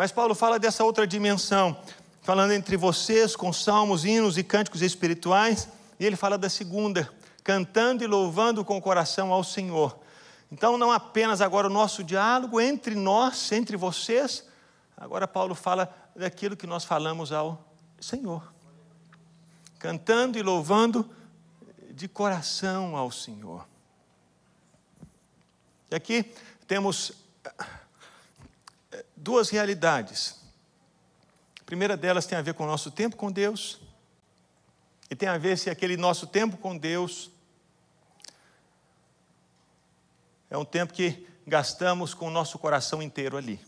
Mas 0.00 0.10
Paulo 0.10 0.34
fala 0.34 0.58
dessa 0.58 0.82
outra 0.82 1.06
dimensão, 1.06 1.76
falando 2.22 2.52
entre 2.52 2.74
vocês 2.74 3.36
com 3.36 3.52
salmos, 3.52 4.02
hinos 4.02 4.38
e 4.38 4.42
cânticos 4.42 4.80
espirituais, 4.80 5.68
e 5.98 6.06
ele 6.06 6.16
fala 6.16 6.38
da 6.38 6.48
segunda, 6.48 7.12
cantando 7.44 8.02
e 8.02 8.06
louvando 8.06 8.64
com 8.64 8.78
o 8.78 8.80
coração 8.80 9.30
ao 9.30 9.44
Senhor. 9.44 10.00
Então, 10.50 10.78
não 10.78 10.90
apenas 10.90 11.42
agora 11.42 11.66
o 11.66 11.70
nosso 11.70 12.02
diálogo 12.02 12.58
entre 12.58 12.94
nós, 12.94 13.52
entre 13.52 13.76
vocês, 13.76 14.42
agora 14.96 15.28
Paulo 15.28 15.54
fala 15.54 15.94
daquilo 16.16 16.56
que 16.56 16.66
nós 16.66 16.82
falamos 16.82 17.30
ao 17.30 17.62
Senhor. 18.00 18.50
Cantando 19.78 20.38
e 20.38 20.42
louvando 20.42 21.06
de 21.90 22.08
coração 22.08 22.96
ao 22.96 23.10
Senhor. 23.10 23.68
E 25.90 25.94
aqui 25.94 26.24
temos 26.66 27.12
duas 29.20 29.50
realidades. 29.50 30.40
A 31.60 31.64
primeira 31.64 31.96
delas 31.96 32.26
tem 32.26 32.36
a 32.36 32.42
ver 32.42 32.54
com 32.54 32.64
o 32.64 32.66
nosso 32.66 32.90
tempo 32.90 33.16
com 33.16 33.30
Deus, 33.30 33.80
e 35.10 35.16
tem 35.16 35.28
a 35.28 35.36
ver 35.36 35.58
se 35.58 35.68
aquele 35.68 35.96
nosso 35.96 36.26
tempo 36.26 36.56
com 36.56 36.76
Deus 36.76 37.30
é 40.48 40.56
um 40.56 40.64
tempo 40.64 40.92
que 40.92 41.26
gastamos 41.46 42.14
com 42.14 42.28
o 42.28 42.30
nosso 42.30 42.58
coração 42.58 43.02
inteiro 43.02 43.36
ali. 43.36 43.60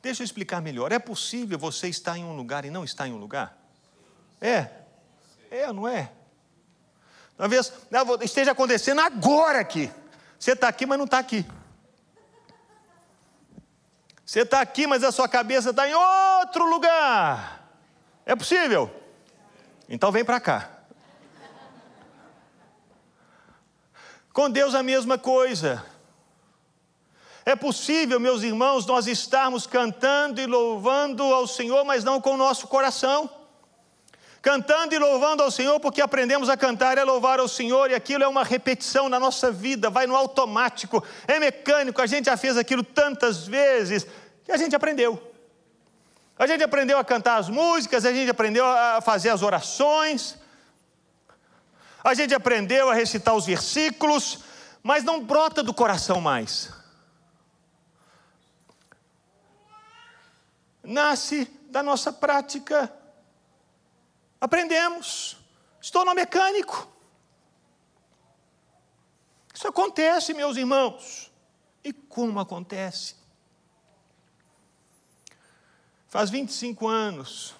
Deixa 0.00 0.22
eu 0.22 0.24
explicar 0.24 0.62
melhor. 0.62 0.92
É 0.92 1.00
possível 1.00 1.58
você 1.58 1.88
estar 1.88 2.16
em 2.16 2.24
um 2.24 2.36
lugar 2.36 2.64
e 2.64 2.70
não 2.70 2.84
estar 2.84 3.08
em 3.08 3.12
um 3.12 3.16
lugar? 3.16 3.58
É. 4.40 4.70
É, 5.50 5.72
não 5.72 5.86
é? 5.88 6.12
Talvez 7.36 7.72
esteja 8.22 8.52
acontecendo 8.52 9.00
agora 9.00 9.58
aqui. 9.60 9.90
Você 10.38 10.52
está 10.52 10.68
aqui, 10.68 10.86
mas 10.86 10.98
não 10.98 11.06
está 11.06 11.18
aqui. 11.18 11.44
Você 14.26 14.40
está 14.40 14.60
aqui, 14.60 14.88
mas 14.88 15.04
a 15.04 15.12
sua 15.12 15.28
cabeça 15.28 15.70
está 15.70 15.88
em 15.88 15.94
outro 15.94 16.68
lugar. 16.68 17.64
É 18.26 18.34
possível? 18.34 18.90
Então 19.88 20.10
vem 20.10 20.24
para 20.24 20.40
cá. 20.40 20.68
Com 24.32 24.50
Deus 24.50 24.74
a 24.74 24.82
mesma 24.82 25.16
coisa. 25.16 25.86
É 27.44 27.54
possível, 27.54 28.18
meus 28.18 28.42
irmãos, 28.42 28.84
nós 28.84 29.06
estarmos 29.06 29.64
cantando 29.64 30.40
e 30.40 30.46
louvando 30.46 31.22
ao 31.22 31.46
Senhor, 31.46 31.84
mas 31.84 32.02
não 32.02 32.20
com 32.20 32.34
o 32.34 32.36
nosso 32.36 32.66
coração. 32.66 33.30
Cantando 34.46 34.94
e 34.94 34.98
louvando 35.00 35.42
ao 35.42 35.50
Senhor, 35.50 35.80
porque 35.80 36.00
aprendemos 36.00 36.48
a 36.48 36.56
cantar 36.56 36.96
e 36.96 37.00
a 37.00 37.04
louvar 37.04 37.40
ao 37.40 37.48
Senhor, 37.48 37.90
e 37.90 37.96
aquilo 37.96 38.22
é 38.22 38.28
uma 38.28 38.44
repetição 38.44 39.08
na 39.08 39.18
nossa 39.18 39.50
vida, 39.50 39.90
vai 39.90 40.06
no 40.06 40.14
automático, 40.14 41.02
é 41.26 41.40
mecânico, 41.40 42.00
a 42.00 42.06
gente 42.06 42.26
já 42.26 42.36
fez 42.36 42.56
aquilo 42.56 42.84
tantas 42.84 43.44
vezes, 43.44 44.06
que 44.44 44.52
a 44.52 44.56
gente 44.56 44.76
aprendeu. 44.76 45.20
A 46.38 46.46
gente 46.46 46.62
aprendeu 46.62 46.96
a 46.96 47.04
cantar 47.04 47.38
as 47.38 47.48
músicas, 47.48 48.04
a 48.04 48.12
gente 48.12 48.30
aprendeu 48.30 48.64
a 48.64 49.00
fazer 49.00 49.30
as 49.30 49.42
orações, 49.42 50.36
a 52.04 52.14
gente 52.14 52.32
aprendeu 52.32 52.88
a 52.88 52.94
recitar 52.94 53.34
os 53.34 53.46
versículos, 53.46 54.38
mas 54.80 55.02
não 55.02 55.24
brota 55.24 55.60
do 55.60 55.74
coração 55.74 56.20
mais. 56.20 56.70
nasce 60.84 61.50
da 61.68 61.82
nossa 61.82 62.12
prática. 62.12 62.92
Aprendemos. 64.40 65.36
Estou 65.80 66.04
no 66.04 66.14
mecânico. 66.14 66.88
Isso 69.54 69.68
acontece, 69.68 70.34
meus 70.34 70.56
irmãos. 70.56 71.32
E 71.82 71.92
como 71.92 72.38
acontece? 72.40 73.14
Faz 76.08 76.30
25 76.30 76.88
anos, 76.88 77.54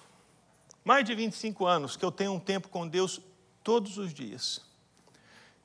mais 0.83 1.05
de 1.05 1.13
25 1.15 1.65
anos, 1.65 1.95
que 1.95 2.03
eu 2.03 2.11
tenho 2.11 2.33
um 2.33 2.39
tempo 2.39 2.69
com 2.69 2.87
Deus 2.87 3.21
todos 3.63 3.97
os 3.97 4.13
dias. 4.13 4.61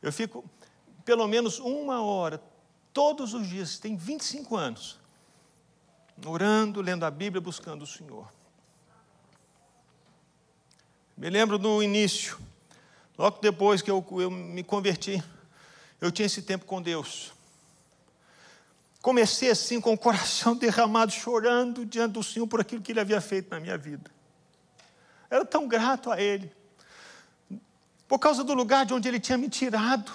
Eu 0.01 0.13
fico 0.13 0.45
pelo 1.05 1.27
menos 1.27 1.59
uma 1.59 2.03
hora, 2.03 2.43
todos 2.93 3.35
os 3.35 3.49
dias, 3.49 3.79
tem 3.79 3.97
25 3.97 4.57
anos, 4.57 4.99
orando, 6.25 6.81
lendo 6.81 7.05
a 7.05 7.11
Bíblia, 7.11 7.41
buscando 7.41 7.83
o 7.83 7.87
Senhor. 7.87 8.29
Me 11.23 11.31
lembro 11.31 11.57
no 11.57 11.81
início, 11.81 12.37
logo 13.17 13.39
depois 13.41 13.81
que 13.81 13.89
eu, 13.89 14.05
eu 14.19 14.29
me 14.29 14.65
converti, 14.65 15.23
eu 16.01 16.11
tinha 16.11 16.27
esse 16.27 16.43
tempo 16.43 16.65
com 16.65 16.83
Deus. 16.83 17.33
Comecei 19.01 19.49
assim, 19.49 19.81
com 19.81 19.93
o 19.93 19.97
coração 19.97 20.57
derramado, 20.59 21.13
chorando 21.13 21.87
diante 21.87 22.15
do 22.15 22.25
Senhor 22.25 22.49
por 22.49 22.61
aquilo 22.61 22.83
que 22.83 22.91
Ele 22.91 22.99
havia 22.99 23.21
feito 23.21 23.53
na 23.53 23.61
minha 23.61 23.79
vida. 23.79 24.11
Era 25.31 25.45
tão 25.45 25.69
grato 25.69 26.11
a 26.11 26.21
Ele, 26.21 26.51
por 28.09 28.19
causa 28.19 28.43
do 28.43 28.53
lugar 28.53 28.85
de 28.85 28.93
onde 28.93 29.07
Ele 29.07 29.21
tinha 29.21 29.39
me 29.39 29.49
tirado. 29.49 30.11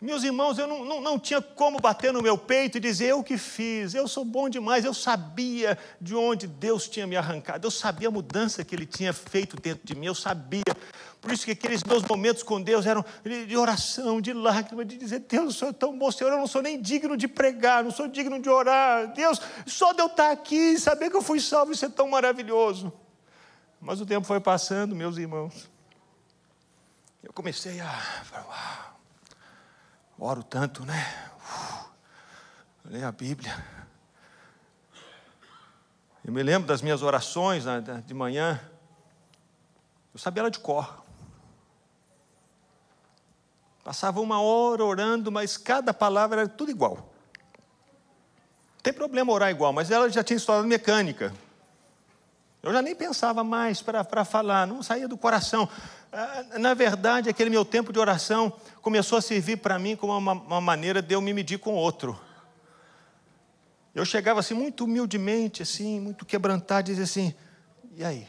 Meus 0.00 0.22
irmãos, 0.22 0.58
eu 0.58 0.66
não, 0.66 0.84
não, 0.84 1.00
não, 1.00 1.18
tinha 1.18 1.40
como 1.40 1.80
bater 1.80 2.12
no 2.12 2.20
meu 2.20 2.36
peito 2.36 2.76
e 2.76 2.80
dizer 2.80 3.06
eu 3.06 3.22
que 3.22 3.38
fiz, 3.38 3.94
eu 3.94 4.06
sou 4.06 4.24
bom 4.24 4.48
demais, 4.48 4.84
eu 4.84 4.92
sabia 4.92 5.78
de 6.00 6.14
onde 6.14 6.46
Deus 6.46 6.88
tinha 6.88 7.06
me 7.06 7.16
arrancado, 7.16 7.66
eu 7.66 7.70
sabia 7.70 8.08
a 8.08 8.10
mudança 8.10 8.64
que 8.64 8.74
Ele 8.74 8.84
tinha 8.84 9.12
feito 9.12 9.56
dentro 9.56 9.86
de 9.86 9.94
mim, 9.94 10.06
eu 10.06 10.14
sabia. 10.14 10.62
Por 11.20 11.32
isso 11.32 11.46
que 11.46 11.52
aqueles 11.52 11.82
meus 11.82 12.02
momentos 12.02 12.42
com 12.42 12.60
Deus 12.60 12.84
eram 12.84 13.02
de 13.24 13.56
oração, 13.56 14.20
de 14.20 14.34
lágrima, 14.34 14.84
de 14.84 14.98
dizer, 14.98 15.20
Deus, 15.20 15.56
Senhor 15.56 15.70
é 15.70 15.72
tão 15.72 15.98
bom, 15.98 16.10
Senhor, 16.12 16.30
eu 16.30 16.38
não 16.38 16.46
sou 16.46 16.60
nem 16.60 16.78
digno 16.78 17.16
de 17.16 17.26
pregar, 17.26 17.82
não 17.82 17.90
sou 17.90 18.06
digno 18.06 18.38
de 18.42 18.50
orar. 18.50 19.10
Deus, 19.14 19.40
só 19.66 19.94
de 19.94 20.02
eu 20.02 20.06
estar 20.06 20.30
aqui, 20.30 20.78
saber 20.78 21.08
que 21.08 21.16
eu 21.16 21.22
fui 21.22 21.40
salvo, 21.40 21.72
isso 21.72 21.86
é 21.86 21.88
tão 21.88 22.10
maravilhoso. 22.10 22.92
Mas 23.80 24.02
o 24.02 24.06
tempo 24.06 24.26
foi 24.26 24.38
passando, 24.38 24.94
meus 24.94 25.16
irmãos. 25.16 25.70
Eu 27.22 27.32
comecei 27.32 27.80
a 27.80 27.90
falar, 28.24 28.93
oro 30.24 30.42
tanto, 30.42 30.86
né? 30.86 31.30
Uh, 31.36 32.90
leio 32.90 33.06
a 33.06 33.12
Bíblia. 33.12 33.54
Eu 36.24 36.32
me 36.32 36.42
lembro 36.42 36.66
das 36.66 36.80
minhas 36.80 37.02
orações 37.02 37.66
né, 37.66 37.82
de 38.06 38.14
manhã. 38.14 38.58
Eu 40.14 40.18
sabia 40.18 40.40
ela 40.40 40.50
de 40.50 40.58
cor. 40.58 41.04
Passava 43.84 44.20
uma 44.22 44.40
hora 44.40 44.82
orando, 44.82 45.30
mas 45.30 45.58
cada 45.58 45.92
palavra 45.92 46.40
era 46.40 46.48
tudo 46.48 46.70
igual. 46.70 46.94
Não 48.76 48.82
tem 48.82 48.94
problema 48.94 49.30
orar 49.30 49.50
igual, 49.50 49.74
mas 49.74 49.90
ela 49.90 50.08
já 50.08 50.24
tinha 50.24 50.38
estudado 50.38 50.66
mecânica. 50.66 51.34
Eu 52.64 52.72
já 52.72 52.80
nem 52.80 52.94
pensava 52.94 53.44
mais 53.44 53.82
para 53.82 54.24
falar, 54.24 54.66
não 54.66 54.82
saía 54.82 55.06
do 55.06 55.18
coração. 55.18 55.68
Ah, 56.10 56.58
na 56.58 56.72
verdade, 56.72 57.28
aquele 57.28 57.50
meu 57.50 57.62
tempo 57.62 57.92
de 57.92 57.98
oração 57.98 58.50
começou 58.80 59.18
a 59.18 59.20
servir 59.20 59.58
para 59.58 59.78
mim 59.78 59.94
como 59.94 60.16
uma, 60.16 60.32
uma, 60.32 60.60
maneira 60.62 61.02
de 61.02 61.14
eu 61.14 61.20
me 61.20 61.34
medir 61.34 61.58
com 61.58 61.74
outro. 61.74 62.18
Eu 63.94 64.02
chegava 64.06 64.40
assim, 64.40 64.54
muito 64.54 64.84
humildemente, 64.84 65.62
assim, 65.62 66.00
muito 66.00 66.24
quebrantado, 66.24 66.90
e 66.90 66.94
dizia 66.94 67.04
assim: 67.04 67.34
e 67.92 68.02
aí? 68.02 68.26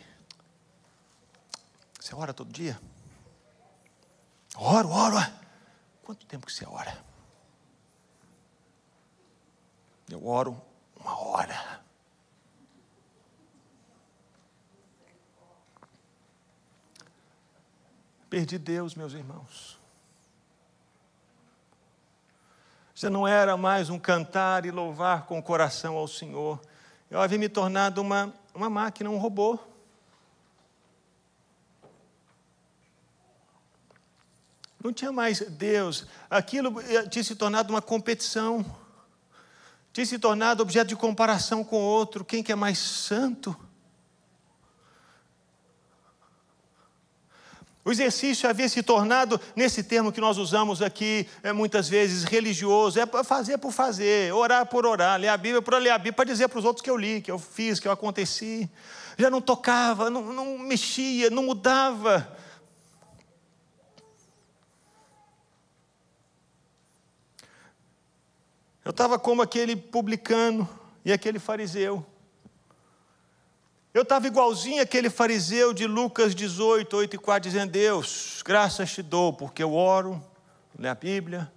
Você 1.98 2.13
ora 2.13 2.34
todo 2.34 2.52
dia? 2.52 2.78
Oro, 4.58 4.89
oro. 4.89 5.26
Quanto 6.04 6.26
tempo 6.26 6.45
que 6.45 6.52
você 6.52 6.65
ora? 6.67 6.98
Eu 10.10 10.28
oro 10.28 10.62
uma 11.00 11.17
hora. 11.21 11.85
Perdi 18.30 18.58
Deus, 18.58 18.96
meus 18.96 19.14
irmãos. 19.14 19.78
Já 22.94 23.10
não 23.10 23.28
era 23.28 23.58
mais 23.58 23.90
um 23.90 24.00
cantar 24.00 24.66
e 24.66 24.72
louvar 24.72 25.26
com 25.26 25.38
o 25.38 25.44
coração 25.44 25.96
ao 25.96 26.08
Senhor. 26.08 26.60
Eu 27.12 27.22
havia 27.22 27.38
me 27.38 27.50
tornado 27.50 28.02
uma, 28.02 28.34
uma 28.54 28.70
máquina, 28.70 29.10
um 29.10 29.18
robô. 29.18 29.60
Não 34.82 34.94
tinha 34.94 35.12
mais 35.12 35.40
Deus. 35.42 36.06
Aquilo 36.30 36.82
tinha 37.10 37.24
se 37.24 37.36
tornado 37.36 37.70
uma 37.70 37.82
competição. 37.82 38.66
Tinha 39.92 40.06
se 40.06 40.18
tornado 40.18 40.62
objeto 40.62 40.88
de 40.88 40.96
comparação 40.96 41.64
com 41.64 41.82
outro. 41.82 42.24
Quem 42.24 42.42
que 42.42 42.52
é 42.52 42.56
mais 42.56 42.78
santo? 42.78 43.56
O 47.86 47.91
exercício 47.91 48.50
havia 48.50 48.67
se 48.67 48.82
tornado, 48.82 49.39
nesse 49.56 49.84
termo 49.84 50.12
que 50.12 50.19
nós 50.19 50.39
usamos 50.39 50.82
aqui 50.82 51.30
é, 51.43 51.54
muitas 51.54 51.88
vezes, 51.88 52.24
religioso, 52.24 53.00
é 53.00 53.06
fazer 53.24 53.60
por 53.60 53.71
fazer, 53.71 54.34
orar 54.34 54.65
por 54.65 54.88
orar, 54.88 55.19
ler 55.19 55.28
a 55.28 55.38
Bíblia 55.38 55.62
por 55.62 55.76
ler 55.76 55.91
a 55.91 55.98
Bíblia, 56.00 56.13
para 56.13 56.26
dizer 56.26 56.48
para 56.48 56.58
os 56.58 56.65
outros 56.65 56.82
que 56.82 56.89
eu 56.89 56.98
li, 56.98 57.21
que 57.21 57.30
eu 57.30 57.38
fiz, 57.38 57.80
que 57.80 57.88
eu 57.88 57.91
aconteci. 57.91 58.67
Já 59.19 59.30
não 59.30 59.39
tocava, 59.39 60.10
não, 60.10 60.34
não 60.34 60.58
mexia, 60.58 61.30
não 61.30 61.43
mudava. 61.43 62.36
Eu 68.84 68.89
estava 68.89 69.19
como 69.19 69.43
aquele 69.43 69.76
publicano 69.76 70.67
e 71.06 71.13
aquele 71.13 71.38
fariseu. 71.38 72.04
Eu 73.95 74.01
estava 74.01 74.27
igualzinho 74.27 74.81
aquele 74.81 75.10
fariseu 75.10 75.73
de 75.73 75.88
Lucas 75.88 76.36
18, 76.36 76.97
8 76.97 77.13
e 77.13 77.17
4, 77.17 77.49
dizendo: 77.49 77.71
Deus, 77.71 78.43
graças 78.43 78.91
te 78.91 79.01
dou, 79.01 79.31
porque 79.31 79.63
eu 79.63 79.73
oro, 79.73 80.21
leio 80.77 80.91
a 80.91 80.95
Bíblia, 80.95 81.49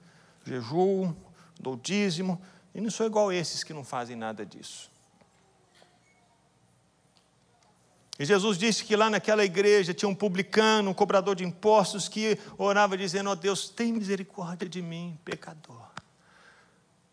jejuo, 0.44 1.16
dou 1.58 1.74
dízimo, 1.74 2.40
e 2.72 2.80
não 2.80 2.92
sou 2.92 3.06
igual 3.06 3.30
a 3.30 3.34
esses 3.34 3.64
que 3.64 3.74
não 3.74 3.82
fazem 3.82 4.14
nada 4.14 4.46
disso. 4.46 4.88
E 8.16 8.24
Jesus 8.24 8.56
disse 8.56 8.84
que 8.84 8.94
lá 8.94 9.10
naquela 9.10 9.44
igreja 9.44 9.92
tinha 9.92 10.08
um 10.08 10.14
publicano, 10.14 10.90
um 10.90 10.94
cobrador 10.94 11.34
de 11.34 11.42
impostos, 11.42 12.06
que 12.08 12.38
orava 12.56 12.96
dizendo: 12.96 13.30
Ó 13.30 13.32
oh 13.32 13.36
Deus, 13.36 13.68
tem 13.68 13.92
misericórdia 13.92 14.68
de 14.68 14.80
mim, 14.80 15.18
pecador. 15.24 15.90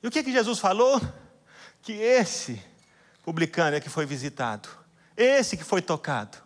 E 0.04 0.08
o 0.08 0.12
que, 0.12 0.22
que 0.22 0.32
Jesus 0.32 0.60
falou? 0.60 1.02
Que 1.82 1.94
esse 1.94 2.62
publicano 3.24 3.76
é 3.76 3.80
que 3.80 3.90
foi 3.90 4.06
visitado, 4.06 4.85
esse 5.16 5.56
que 5.58 5.64
foi 5.64 5.82
tocado. 5.82 6.38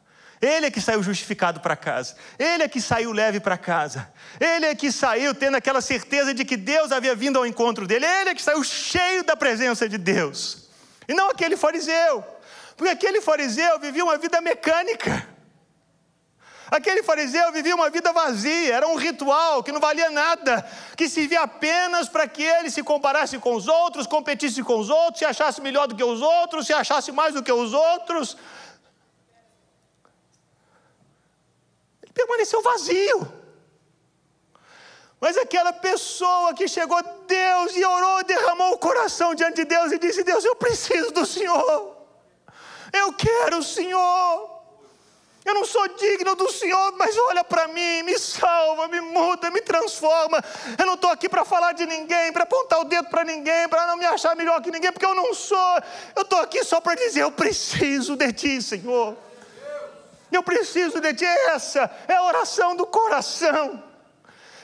Ele 0.42 0.68
é 0.68 0.72
que 0.72 0.80
saiu 0.80 1.04
justificado 1.04 1.60
para 1.60 1.76
casa. 1.76 2.16
Ele 2.38 2.64
é 2.64 2.68
que 2.68 2.80
saiu 2.80 3.12
leve 3.12 3.40
para 3.42 3.58
casa. 3.58 4.10
Ele 4.40 4.68
é 4.68 4.76
que 4.76 4.90
saiu 4.92 5.36
tendo 5.36 5.58
aquela 5.58 5.82
certeza 5.82 6.34
de 6.34 6.46
que 6.46 6.56
Deus 6.56 6.92
havia 6.94 7.14
vindo 7.14 7.38
ao 7.38 7.46
encontro 7.46 7.86
dele. 7.86 8.06
Ele 8.06 8.30
é 8.30 8.36
que 8.36 8.42
saiu 8.42 8.64
cheio 8.64 9.24
da 9.24 9.36
presença 9.36 9.90
de 9.90 9.98
Deus. 9.98 10.70
E 11.08 11.14
não 11.14 11.30
aquele 11.30 11.58
fariseu. 11.58 12.24
Porque 12.78 12.92
aquele 12.92 13.20
fariseu 13.20 13.80
vivia 13.80 14.04
uma 14.04 14.18
vida 14.18 14.40
mecânica. 14.40 15.28
Aquele 16.72 17.02
fariseu 17.02 17.52
vivia 17.52 17.76
uma 17.76 17.90
vida 17.90 18.14
vazia, 18.14 18.76
era 18.76 18.88
um 18.88 18.96
ritual 18.96 19.64
que 19.64 19.72
não 19.72 19.80
valia 19.80 20.12
nada, 20.12 20.64
que 20.96 21.10
servia 21.10 21.42
apenas 21.42 22.08
para 22.08 22.28
que 22.28 22.44
ele 22.44 22.70
se 22.70 22.84
comparasse 22.84 23.40
com 23.40 23.56
os 23.56 23.68
outros, 23.68 24.06
competisse 24.06 24.62
com 24.62 24.80
os 24.80 24.88
outros, 24.88 25.18
se 25.18 25.26
achasse 25.26 25.62
melhor 25.62 25.88
do 25.88 25.96
que 25.96 26.04
os 26.04 26.22
outros, 26.22 26.68
se 26.68 26.74
achasse 26.74 27.12
mais 27.12 27.34
do 27.34 27.42
que 27.42 27.52
os 27.52 27.74
outros. 27.74 28.38
Ele 32.10 32.14
permaneceu 32.14 32.62
vazio. 32.62 33.40
Mas 35.22 35.38
aquela 35.38 35.74
pessoa 35.74 36.54
que 36.54 36.68
chegou 36.68 36.98
a 36.98 37.02
Deus 37.02 37.76
e 37.76 37.84
orou, 37.84 38.24
derramou 38.24 38.74
o 38.74 38.78
coração 38.78 39.36
diante 39.36 39.58
de 39.58 39.66
Deus 39.66 39.92
e 39.92 40.00
disse: 40.00 40.24
Deus, 40.24 40.46
eu 40.46 40.56
preciso 40.56 41.12
do 41.12 41.26
Senhor. 41.26 41.98
Eu 42.94 43.14
quero 43.14 43.58
o 43.58 43.64
Senhor. 43.64 44.60
Eu 45.44 45.54
não 45.54 45.66
sou 45.66 45.88
digno 45.96 46.36
do 46.36 46.52
Senhor, 46.52 46.94
mas 46.98 47.18
olha 47.18 47.44
para 47.44 47.68
mim, 47.70 48.04
me 48.04 48.20
salva, 48.20 48.88
me 48.88 49.02
muda, 49.02 49.50
me 49.50 49.62
transforma. 49.62 50.44
Eu 50.78 50.86
não 50.86 50.94
estou 50.94 51.10
aqui 51.10 51.28
para 51.28 51.44
falar 51.44 51.72
de 51.74 51.86
ninguém, 51.86 52.32
para 52.32 52.44
apontar 52.44 52.80
o 52.80 52.84
dedo 52.84 53.10
para 53.10 53.24
ninguém, 53.24 53.68
para 53.68 53.88
não 53.88 53.98
me 53.98 54.06
achar 54.06 54.36
melhor 54.36 54.62
que 54.62 54.70
ninguém, 54.70 54.92
porque 54.92 55.06
eu 55.06 55.16
não 55.16 55.34
sou. 55.34 55.82
Eu 56.16 56.22
estou 56.22 56.40
aqui 56.40 56.64
só 56.64 56.80
para 56.80 56.96
dizer: 56.96 57.22
eu 57.22 57.32
preciso 57.32 58.16
de 58.16 58.32
Ti, 58.32 58.62
Senhor. 58.62 59.18
Eu 60.32 60.44
preciso 60.44 61.00
de 61.00 61.14
Ti. 61.14 61.26
Essa 61.26 61.90
é 62.08 62.16
a 62.16 62.24
oração 62.24 62.76
do 62.76 62.86
coração. 62.86 63.84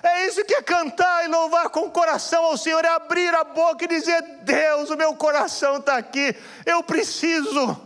É 0.04 0.28
isso 0.28 0.46
que 0.46 0.54
é 0.54 0.62
cantar 0.62 1.26
e 1.26 1.28
louvar 1.28 1.70
com 1.70 1.82
o 1.82 1.92
coração 1.92 2.44
ao 2.44 2.58
Senhor, 2.58 2.86
é 2.86 2.90
abrir 2.90 3.34
a 3.34 3.44
boca 3.44 3.86
e 3.86 3.88
dizer: 3.88 4.22
Deus, 4.44 4.92
o 4.92 4.98
meu 4.98 5.16
coração 5.16 5.78
está 5.78 5.98
aqui, 5.98 6.36
eu 6.64 6.84
preciso. 6.84 7.82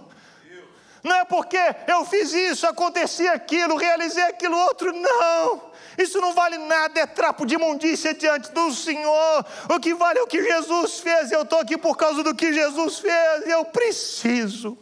Não 1.01 1.15
é 1.15 1.23
porque 1.23 1.57
eu 1.87 2.03
fiz 2.03 2.33
isso, 2.33 2.67
acontecia 2.67 3.31
aquilo, 3.31 3.77
realizei 3.77 4.23
aquilo 4.23 4.57
outro, 4.57 4.91
não. 4.91 5.69
Isso 5.97 6.19
não 6.19 6.33
vale 6.33 6.57
nada, 6.57 6.99
é 6.99 7.05
trapo 7.05 7.45
de 7.45 7.55
imundícia 7.55 8.13
diante 8.13 8.51
do 8.51 8.73
Senhor. 8.73 9.45
O 9.69 9.79
que 9.79 9.93
vale 9.93 10.19
é 10.19 10.21
o 10.21 10.27
que 10.27 10.43
Jesus 10.43 10.99
fez. 10.99 11.31
Eu 11.31 11.43
estou 11.43 11.59
aqui 11.59 11.77
por 11.77 11.95
causa 11.95 12.21
do 12.21 12.35
que 12.35 12.53
Jesus 12.53 12.99
fez. 12.99 13.47
Eu 13.47 13.63
preciso. 13.65 14.77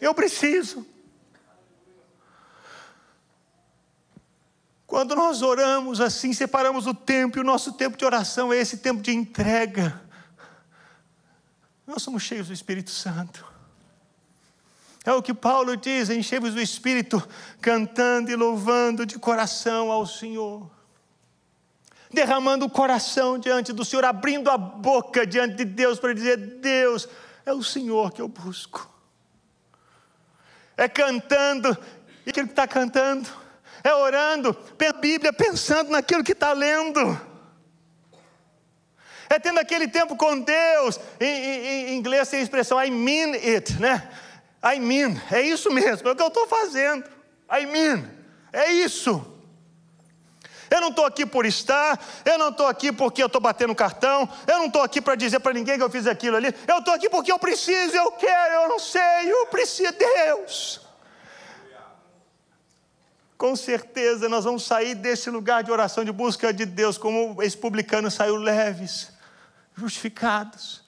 Eu 0.00 0.14
preciso. 0.14 0.86
Quando 4.90 5.14
nós 5.14 5.40
oramos 5.40 6.00
assim, 6.00 6.32
separamos 6.32 6.88
o 6.88 6.92
tempo, 6.92 7.38
e 7.38 7.40
o 7.40 7.44
nosso 7.44 7.74
tempo 7.74 7.96
de 7.96 8.04
oração 8.04 8.52
é 8.52 8.56
esse 8.56 8.78
tempo 8.78 9.00
de 9.00 9.12
entrega. 9.12 10.02
Nós 11.86 12.02
somos 12.02 12.24
cheios 12.24 12.48
do 12.48 12.52
Espírito 12.52 12.90
Santo. 12.90 13.46
É 15.04 15.12
o 15.12 15.22
que 15.22 15.32
Paulo 15.32 15.76
diz, 15.76 16.10
enchemos 16.10 16.54
do 16.54 16.60
Espírito, 16.60 17.22
cantando 17.60 18.32
e 18.32 18.34
louvando 18.34 19.06
de 19.06 19.16
coração 19.16 19.92
ao 19.92 20.04
Senhor. 20.04 20.68
Derramando 22.12 22.64
o 22.64 22.70
coração 22.70 23.38
diante 23.38 23.72
do 23.72 23.84
Senhor, 23.84 24.04
abrindo 24.04 24.50
a 24.50 24.58
boca 24.58 25.24
diante 25.24 25.54
de 25.54 25.66
Deus 25.66 26.00
para 26.00 26.12
dizer: 26.12 26.36
Deus, 26.36 27.08
é 27.46 27.52
o 27.52 27.62
Senhor 27.62 28.10
que 28.10 28.20
eu 28.20 28.26
busco. 28.26 28.92
É 30.76 30.88
cantando, 30.88 31.78
e 32.26 32.30
aquele 32.30 32.48
que 32.48 32.52
está 32.52 32.66
cantando, 32.66 33.30
é 33.82 33.94
orando, 33.94 34.56
a 34.88 34.92
Bíblia, 34.92 35.32
pensando 35.32 35.90
naquilo 35.90 36.24
que 36.24 36.32
está 36.32 36.52
lendo. 36.52 37.20
É 39.28 39.38
tendo 39.38 39.60
aquele 39.60 39.86
tempo 39.88 40.16
com 40.16 40.40
Deus. 40.40 40.98
Em, 41.20 41.26
em, 41.26 41.90
em, 41.90 41.96
inglês 41.96 42.28
tem 42.28 42.40
a 42.40 42.42
expressão 42.42 42.82
I 42.82 42.90
mean 42.90 43.32
it, 43.34 43.80
né? 43.80 44.10
I 44.62 44.78
mean, 44.78 45.20
é 45.30 45.40
isso 45.40 45.70
mesmo, 45.70 46.08
é 46.08 46.12
o 46.12 46.16
que 46.16 46.22
eu 46.22 46.28
estou 46.28 46.46
fazendo. 46.46 47.04
I 47.50 47.64
mean, 47.66 48.04
é 48.52 48.72
isso. 48.72 49.24
Eu 50.68 50.80
não 50.80 50.88
estou 50.90 51.04
aqui 51.04 51.24
por 51.24 51.46
estar, 51.46 51.98
eu 52.24 52.38
não 52.38 52.50
estou 52.50 52.66
aqui 52.66 52.92
porque 52.92 53.22
eu 53.22 53.26
estou 53.26 53.40
batendo 53.40 53.74
cartão, 53.74 54.28
eu 54.46 54.58
não 54.58 54.66
estou 54.66 54.82
aqui 54.82 55.00
para 55.00 55.16
dizer 55.16 55.40
para 55.40 55.52
ninguém 55.52 55.76
que 55.76 55.82
eu 55.82 55.90
fiz 55.90 56.06
aquilo 56.06 56.36
ali, 56.36 56.54
eu 56.68 56.78
estou 56.78 56.94
aqui 56.94 57.08
porque 57.08 57.32
eu 57.32 57.38
preciso, 57.40 57.96
eu 57.96 58.12
quero, 58.12 58.54
eu 58.54 58.68
não 58.68 58.78
sei, 58.78 59.32
eu 59.32 59.46
preciso 59.46 59.90
de 59.90 59.98
Deus 59.98 60.89
com 63.40 63.56
certeza 63.56 64.28
nós 64.28 64.44
vamos 64.44 64.64
sair 64.64 64.94
desse 64.94 65.30
lugar 65.30 65.64
de 65.64 65.72
oração, 65.72 66.04
de 66.04 66.12
busca 66.12 66.52
de 66.52 66.66
Deus, 66.66 66.98
como 66.98 67.42
esse 67.42 67.56
publicano 67.56 68.10
saiu 68.10 68.36
leves, 68.36 69.10
justificados, 69.74 70.84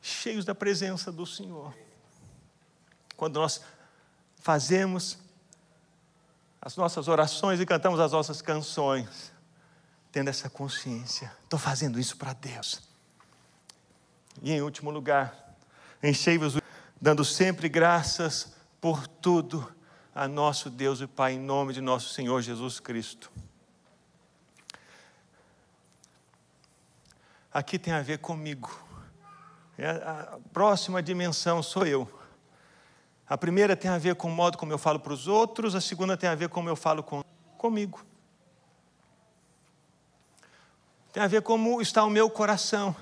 cheios 0.00 0.44
da 0.44 0.52
presença 0.52 1.12
do 1.12 1.24
Senhor. 1.24 1.72
Quando 3.16 3.38
nós 3.38 3.60
fazemos 4.40 5.16
as 6.60 6.74
nossas 6.74 7.06
orações 7.06 7.60
e 7.60 7.64
cantamos 7.64 8.00
as 8.00 8.10
nossas 8.10 8.42
canções, 8.42 9.30
tendo 10.10 10.28
essa 10.28 10.50
consciência, 10.50 11.32
estou 11.44 11.56
fazendo 11.56 12.00
isso 12.00 12.16
para 12.16 12.32
Deus. 12.32 12.82
E 14.42 14.50
em 14.50 14.60
último 14.60 14.90
lugar, 14.90 15.54
enchei-vos 16.02 16.56
dando 17.00 17.24
sempre 17.24 17.68
graças 17.68 18.54
por 18.80 19.06
tudo 19.06 19.72
a 20.14 20.28
nosso 20.28 20.68
Deus 20.68 21.00
e 21.00 21.06
Pai, 21.06 21.32
em 21.32 21.38
nome 21.38 21.72
de 21.72 21.80
nosso 21.80 22.12
Senhor 22.12 22.42
Jesus 22.42 22.78
Cristo. 22.78 23.32
Aqui 27.52 27.78
tem 27.78 27.92
a 27.92 28.02
ver 28.02 28.18
comigo. 28.18 28.70
É 29.78 29.88
a 29.88 30.38
próxima 30.52 31.02
dimensão 31.02 31.62
sou 31.62 31.86
eu. 31.86 32.20
A 33.26 33.38
primeira 33.38 33.74
tem 33.74 33.90
a 33.90 33.96
ver 33.96 34.14
com 34.14 34.28
o 34.28 34.30
modo 34.30 34.58
como 34.58 34.72
eu 34.72 34.78
falo 34.78 35.00
para 35.00 35.12
os 35.12 35.26
outros, 35.26 35.74
a 35.74 35.80
segunda 35.80 36.16
tem 36.16 36.28
a 36.28 36.34
ver 36.34 36.48
com 36.48 36.56
como 36.56 36.68
eu 36.68 36.76
falo 36.76 37.02
com, 37.02 37.24
comigo. 37.56 38.04
Tem 41.12 41.22
a 41.22 41.26
ver 41.26 41.40
como 41.42 41.80
está 41.80 42.04
o 42.04 42.10
meu 42.10 42.28
coração. 42.28 42.94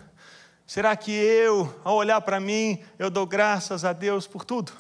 Será 0.65 0.97
que 0.97 1.11
eu, 1.11 1.81
ao 1.83 1.97
olhar 1.97 2.21
para 2.21 2.39
mim, 2.39 2.85
eu 2.97 3.11
dou 3.11 3.27
graças 3.27 3.85
a 3.85 3.93
Deus 3.93 4.29
por 4.29 4.45
tudo? 4.45 4.73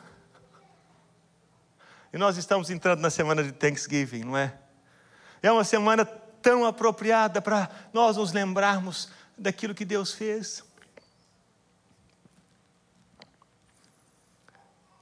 E 2.13 2.19
nós 2.19 2.37
estamos 2.37 2.71
entrando 2.71 3.01
na 3.01 3.11
semana 3.11 3.43
de 3.43 3.53
Thanksgiving, 3.53 4.25
não 4.25 4.37
é? 4.37 4.53
É 5.43 5.51
uma 5.51 5.65
semana 5.65 6.05
tão 6.05 6.65
apropriada 6.65 7.41
para 7.41 7.69
nós 7.93 8.17
nos 8.17 8.33
lembrarmos 8.33 9.09
daquilo 9.37 9.75
que 9.75 9.85
Deus 9.85 10.13
fez. 10.13 10.65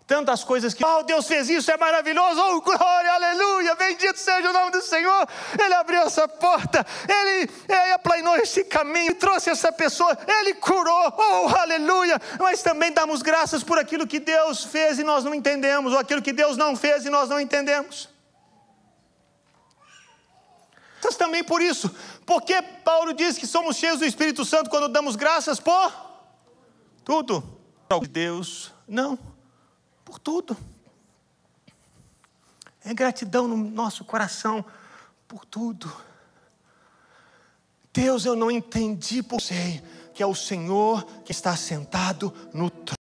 Tantas 0.09 0.43
coisas 0.43 0.73
que, 0.73 0.83
oh, 0.83 1.03
Deus 1.03 1.27
fez 1.27 1.51
isso, 1.51 1.71
é 1.71 1.77
maravilhoso, 1.77 2.41
oh, 2.41 2.63
glória, 2.63 3.13
aleluia, 3.13 3.75
bendito 3.75 4.17
seja 4.17 4.49
o 4.49 4.53
nome 4.55 4.71
do 4.71 4.81
Senhor. 4.81 5.29
Ele 5.63 5.75
abriu 5.75 6.01
essa 6.01 6.27
porta, 6.27 6.85
ele, 7.07 7.51
ele 7.69 7.93
aplanou 7.93 8.35
esse 8.37 8.65
caminho, 8.65 9.15
trouxe 9.17 9.51
essa 9.51 9.71
pessoa, 9.71 10.17
ele 10.27 10.55
curou, 10.55 11.15
oh, 11.15 11.49
aleluia. 11.55 12.19
Mas 12.41 12.63
também 12.63 12.91
damos 12.91 13.21
graças 13.21 13.63
por 13.63 13.79
aquilo 13.79 14.07
que 14.07 14.19
Deus 14.19 14.65
fez 14.65 14.99
e 14.99 15.05
nós 15.05 15.25
não 15.25 15.35
entendemos, 15.35 15.93
ou 15.93 15.99
aquilo 15.99 16.23
que 16.23 16.33
Deus 16.33 16.57
não 16.57 16.75
fez 16.75 17.05
e 17.05 17.11
nós 17.11 17.29
não 17.29 17.39
entendemos. 17.39 18.09
Mas 21.05 21.17
também 21.17 21.45
por 21.45 21.61
isso, 21.61 21.95
porque 22.25 22.63
Paulo 22.83 23.13
diz 23.13 23.37
que 23.37 23.47
somos 23.47 23.77
cheios 23.77 23.99
do 23.99 24.07
Espírito 24.07 24.43
Santo 24.43 24.71
quando 24.71 24.89
damos 24.89 25.17
graças 25.17 25.61
por 25.61 25.93
tudo. 27.05 27.45
Deus, 28.11 28.73
não 28.87 29.19
por 30.09 30.19
tudo. 30.19 30.57
É 32.83 32.95
gratidão 32.95 33.47
no 33.47 33.59
nosso 33.59 34.07
coração 34.07 34.65
por 35.29 35.45
tudo. 35.45 35.95
Deus, 37.93 38.25
eu 38.25 38.35
não 38.35 38.51
entendi 38.51 39.23
por 39.23 39.43
sei 39.43 39.83
que 40.15 40.23
é 40.23 40.27
o 40.27 40.35
Senhor 40.35 41.05
que 41.25 41.31
está 41.31 41.55
sentado 41.55 42.33
no 42.55 42.71
trono. 42.71 42.98